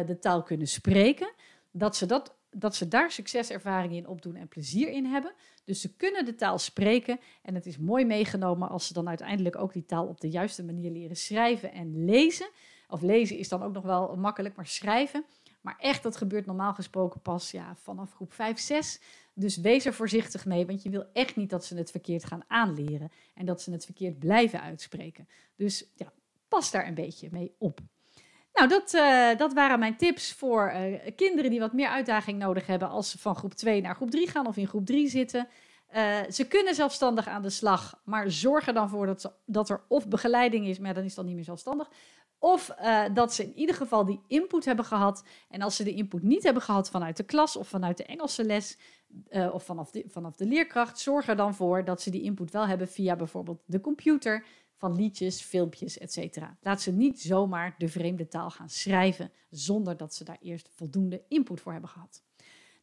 de 0.05 0.19
taal 0.19 0.43
kunnen 0.43 0.67
spreken, 0.67 1.33
dat 1.71 1.95
ze 1.95 2.05
dat 2.05 2.35
dat 2.51 2.75
ze 2.75 2.87
daar 2.87 3.11
succeservaring 3.11 3.93
in 3.93 4.07
opdoen 4.07 4.35
en 4.35 4.47
plezier 4.47 4.89
in 4.89 5.05
hebben. 5.05 5.33
Dus 5.63 5.81
ze 5.81 5.95
kunnen 5.95 6.25
de 6.25 6.35
taal 6.35 6.57
spreken 6.57 7.19
en 7.41 7.55
het 7.55 7.65
is 7.65 7.77
mooi 7.77 8.05
meegenomen 8.05 8.69
als 8.69 8.87
ze 8.87 8.93
dan 8.93 9.07
uiteindelijk 9.07 9.55
ook 9.55 9.73
die 9.73 9.85
taal 9.85 10.07
op 10.07 10.21
de 10.21 10.29
juiste 10.29 10.63
manier 10.63 10.91
leren 10.91 11.15
schrijven 11.15 11.71
en 11.71 12.05
lezen. 12.05 12.49
Of 12.87 13.01
lezen 13.01 13.37
is 13.37 13.49
dan 13.49 13.63
ook 13.63 13.73
nog 13.73 13.83
wel 13.83 14.15
makkelijk, 14.15 14.55
maar 14.55 14.67
schrijven. 14.67 15.25
Maar 15.61 15.75
echt, 15.77 16.03
dat 16.03 16.17
gebeurt 16.17 16.45
normaal 16.45 16.73
gesproken 16.73 17.21
pas 17.21 17.51
ja, 17.51 17.75
vanaf 17.75 18.13
groep 18.13 18.33
5, 18.33 18.59
6. 18.59 19.01
Dus 19.33 19.57
wees 19.57 19.85
er 19.85 19.93
voorzichtig 19.93 20.45
mee, 20.45 20.65
want 20.65 20.83
je 20.83 20.89
wil 20.89 21.05
echt 21.13 21.35
niet 21.35 21.49
dat 21.49 21.65
ze 21.65 21.75
het 21.75 21.91
verkeerd 21.91 22.25
gaan 22.25 22.43
aanleren 22.47 23.11
en 23.35 23.45
dat 23.45 23.61
ze 23.61 23.71
het 23.71 23.85
verkeerd 23.85 24.19
blijven 24.19 24.61
uitspreken. 24.61 25.27
Dus 25.55 25.91
ja, 25.95 26.13
pas 26.47 26.71
daar 26.71 26.87
een 26.87 26.93
beetje 26.93 27.29
mee 27.31 27.55
op. 27.57 27.79
Nou, 28.59 28.71
dat, 28.71 28.93
uh, 28.93 29.37
dat 29.37 29.53
waren 29.53 29.79
mijn 29.79 29.97
tips 29.97 30.33
voor 30.33 30.73
uh, 30.73 30.97
kinderen 31.15 31.51
die 31.51 31.59
wat 31.59 31.73
meer 31.73 31.87
uitdaging 31.87 32.39
nodig 32.39 32.67
hebben 32.67 32.89
als 32.89 33.09
ze 33.09 33.19
van 33.19 33.35
groep 33.35 33.53
2 33.53 33.81
naar 33.81 33.95
groep 33.95 34.11
3 34.11 34.27
gaan 34.27 34.47
of 34.47 34.57
in 34.57 34.67
groep 34.67 34.85
3 34.85 35.09
zitten. 35.09 35.47
Uh, 35.95 36.17
ze 36.29 36.47
kunnen 36.47 36.75
zelfstandig 36.75 37.27
aan 37.27 37.41
de 37.41 37.49
slag, 37.49 38.01
maar 38.03 38.31
zorg 38.31 38.67
er 38.67 38.73
dan 38.73 38.89
voor 38.89 39.05
dat, 39.05 39.33
dat 39.45 39.69
er 39.69 39.81
of 39.87 40.07
begeleiding 40.07 40.67
is, 40.67 40.79
maar 40.79 40.93
dan 40.93 41.03
is 41.03 41.15
dan 41.15 41.25
niet 41.25 41.35
meer 41.35 41.43
zelfstandig. 41.43 41.89
Of 42.39 42.75
dat 43.13 43.33
ze 43.33 43.43
in 43.43 43.53
ieder 43.55 43.75
geval 43.75 44.05
die 44.05 44.21
input 44.27 44.65
hebben 44.65 44.85
gehad. 44.85 45.23
En 45.49 45.61
als 45.61 45.75
ze 45.75 45.83
de 45.83 45.93
input 45.93 46.23
niet 46.23 46.43
hebben 46.43 46.63
gehad 46.63 46.89
vanuit 46.89 47.17
de 47.17 47.23
klas 47.23 47.55
of 47.55 47.67
vanuit 47.67 47.97
de 47.97 48.05
Engelse 48.05 48.43
les 48.43 48.77
of 49.51 49.63
vanaf 49.63 49.91
de, 49.91 50.03
vanaf 50.07 50.35
de 50.35 50.45
leerkracht, 50.45 50.99
zorg 50.99 51.27
er 51.27 51.35
dan 51.35 51.55
voor 51.55 51.85
dat 51.85 52.01
ze 52.01 52.09
die 52.09 52.21
input 52.21 52.51
wel 52.51 52.67
hebben 52.67 52.87
via 52.87 53.15
bijvoorbeeld 53.15 53.61
de 53.65 53.81
computer 53.81 54.45
van 54.79 54.95
liedjes, 54.95 55.41
filmpjes, 55.41 55.97
etc. 55.97 56.37
Laat 56.61 56.81
ze 56.81 56.91
niet 56.91 57.21
zomaar 57.21 57.75
de 57.77 57.87
vreemde 57.87 58.27
taal 58.27 58.49
gaan 58.49 58.69
schrijven 58.69 59.31
zonder 59.49 59.97
dat 59.97 60.13
ze 60.13 60.23
daar 60.23 60.37
eerst 60.41 60.69
voldoende 60.75 61.23
input 61.27 61.61
voor 61.61 61.71
hebben 61.71 61.89
gehad. 61.89 62.23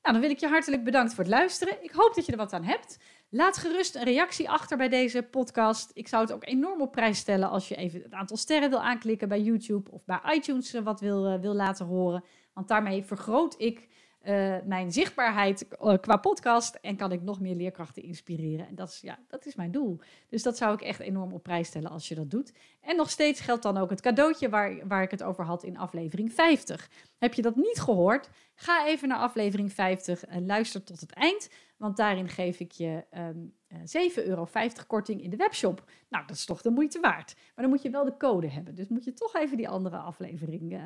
Nou, 0.02 0.18
dan 0.18 0.20
wil 0.20 0.30
ik 0.30 0.40
je 0.40 0.48
hartelijk 0.48 0.85
bedankt 0.85 1.14
voor 1.14 1.24
het 1.24 1.32
luisteren. 1.32 1.85
Ik 1.85 1.90
hoop 1.90 2.14
dat 2.14 2.26
je 2.26 2.32
er 2.32 2.38
wat 2.38 2.52
aan 2.52 2.64
hebt. 2.64 2.98
Laat 3.28 3.56
gerust 3.56 3.94
een 3.94 4.04
reactie 4.04 4.50
achter 4.50 4.76
bij 4.76 4.88
deze 4.88 5.22
podcast. 5.22 5.90
Ik 5.94 6.09
zou 6.09 6.22
het 6.22 6.32
ook 6.32 6.46
enorm 6.46 6.80
op 6.80 6.92
prijs 6.92 7.18
stellen 7.18 7.50
als 7.50 7.68
je 7.68 7.76
even 7.76 8.02
het 8.02 8.12
aantal 8.12 8.37
sterren 8.37 8.70
wil 8.70 8.82
aanklikken 8.82 9.28
bij 9.28 9.40
YouTube 9.40 9.90
of 9.90 10.04
bij 10.04 10.20
iTunes 10.35 10.72
wat 10.72 11.00
wil, 11.00 11.32
uh, 11.32 11.40
wil 11.40 11.54
laten 11.54 11.87
horen. 11.87 12.24
Want 12.52 12.68
daarmee 12.68 13.04
vergroot 13.04 13.54
ik 13.59 13.88
uh, 14.29 14.57
mijn 14.65 14.93
zichtbaarheid 14.93 15.67
uh, 15.83 15.95
qua 16.01 16.17
podcast 16.17 16.75
en 16.75 16.97
kan 16.97 17.12
ik 17.12 17.23
nog 17.23 17.41
meer 17.41 17.55
leerkrachten 17.55 18.03
inspireren. 18.03 18.69
En 18.69 18.75
dat 18.75 18.89
is, 18.89 19.01
ja, 19.01 19.19
dat 19.29 19.47
is 19.47 19.55
mijn 19.55 19.71
doel. 19.71 19.99
Dus 20.29 20.43
dat 20.43 20.57
zou 20.57 20.75
ik 20.75 20.81
echt 20.81 21.01
enorm 21.01 21.33
op 21.33 21.43
prijs 21.43 21.69
stellen 21.69 21.91
als 21.91 22.09
je 22.09 22.15
dat 22.15 22.31
doet. 22.31 22.53
En 22.81 22.97
nog 22.97 23.11
steeds 23.11 23.41
geldt 23.41 23.62
dan 23.62 23.77
ook 23.77 23.91
het 23.91 24.01
cadeautje 24.01 24.49
waar, 24.49 24.87
waar 24.89 25.03
ik 25.03 25.11
het 25.11 25.23
over 25.23 25.45
had 25.45 25.65
in 25.65 25.79
aflevering 25.79 26.33
50. 26.33 26.91
Heb 27.19 27.35
je 27.35 27.43
dat 27.43 27.57
niet 27.57 27.81
gehoord? 27.81 28.29
Ga 28.55 28.87
even 28.87 29.09
naar 29.09 29.19
aflevering 29.19 29.73
50 29.73 30.25
en 30.25 30.47
luister 30.47 30.85
tot 30.85 31.01
het 31.01 31.12
eind. 31.12 31.51
Want 31.77 31.97
daarin 31.97 32.29
geef 32.29 32.61
ik 32.61 32.73
je 32.73 33.05
um, 33.17 33.55
uh, 33.69 34.09
7,50 34.19 34.27
euro 34.27 34.49
korting 34.87 35.23
in 35.23 35.31
de 35.31 35.37
webshop. 35.37 35.85
Nou, 36.09 36.27
dat 36.27 36.37
is 36.37 36.45
toch 36.45 36.62
de 36.62 36.71
moeite 36.71 37.01
waard. 37.01 37.35
Maar 37.37 37.65
dan 37.65 37.69
moet 37.69 37.83
je 37.83 37.91
wel 37.91 38.05
de 38.05 38.17
code 38.17 38.51
hebben. 38.51 38.75
Dus 38.75 38.89
moet 38.89 39.05
je 39.05 39.12
toch 39.12 39.35
even 39.35 39.57
die 39.57 39.69
andere 39.69 39.97
aflevering 39.97 40.81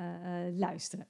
luisteren. 0.56 1.06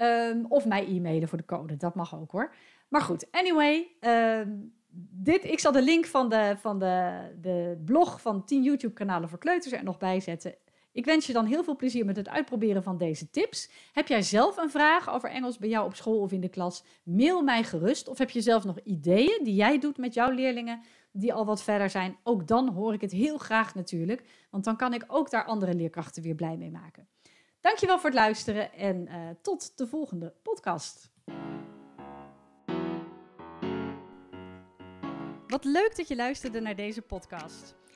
Um, 0.00 0.46
of 0.48 0.66
mij 0.66 0.86
e-mailen 0.86 1.28
voor 1.28 1.38
de 1.38 1.44
code, 1.44 1.76
dat 1.76 1.94
mag 1.94 2.14
ook 2.20 2.30
hoor. 2.30 2.54
Maar 2.88 3.00
goed, 3.00 3.26
anyway, 3.30 3.96
um, 4.00 4.74
dit, 5.10 5.44
ik 5.44 5.58
zal 5.58 5.72
de 5.72 5.82
link 5.82 6.06
van 6.06 6.28
de, 6.28 6.54
van 6.58 6.78
de, 6.78 7.20
de 7.40 7.82
blog 7.84 8.20
van 8.20 8.44
10 8.44 8.62
YouTube-kanalen 8.62 9.28
voor 9.28 9.38
kleuters 9.38 9.72
er 9.72 9.84
nog 9.84 9.98
bij 9.98 10.20
zetten. 10.20 10.54
Ik 10.92 11.04
wens 11.04 11.26
je 11.26 11.32
dan 11.32 11.46
heel 11.46 11.64
veel 11.64 11.76
plezier 11.76 12.04
met 12.04 12.16
het 12.16 12.28
uitproberen 12.28 12.82
van 12.82 12.98
deze 12.98 13.30
tips. 13.30 13.70
Heb 13.92 14.08
jij 14.08 14.22
zelf 14.22 14.56
een 14.56 14.70
vraag 14.70 15.10
over 15.10 15.30
Engels 15.30 15.58
bij 15.58 15.68
jou 15.68 15.86
op 15.86 15.94
school 15.94 16.20
of 16.20 16.32
in 16.32 16.40
de 16.40 16.48
klas? 16.48 16.84
Mail 17.04 17.42
mij 17.42 17.64
gerust. 17.64 18.08
Of 18.08 18.18
heb 18.18 18.30
je 18.30 18.40
zelf 18.40 18.64
nog 18.64 18.78
ideeën 18.80 19.40
die 19.44 19.54
jij 19.54 19.78
doet 19.78 19.96
met 19.96 20.14
jouw 20.14 20.30
leerlingen 20.30 20.80
die 21.12 21.32
al 21.32 21.44
wat 21.44 21.62
verder 21.62 21.90
zijn? 21.90 22.16
Ook 22.22 22.46
dan 22.46 22.68
hoor 22.68 22.92
ik 22.92 23.00
het 23.00 23.12
heel 23.12 23.38
graag 23.38 23.74
natuurlijk, 23.74 24.24
want 24.50 24.64
dan 24.64 24.76
kan 24.76 24.94
ik 24.94 25.04
ook 25.06 25.30
daar 25.30 25.44
andere 25.44 25.74
leerkrachten 25.74 26.22
weer 26.22 26.34
blij 26.34 26.56
mee 26.56 26.70
maken. 26.70 27.08
Dankjewel 27.62 27.96
voor 27.96 28.10
het 28.10 28.18
luisteren 28.18 28.72
en 28.72 29.08
uh, 29.08 29.28
tot 29.42 29.78
de 29.78 29.86
volgende 29.86 30.34
podcast. 30.42 31.10
Wat 35.46 35.64
leuk 35.64 35.96
dat 35.96 36.08
je 36.08 36.16
luisterde 36.16 36.60
naar 36.60 36.76
deze 36.76 37.02
podcast. 37.02 37.74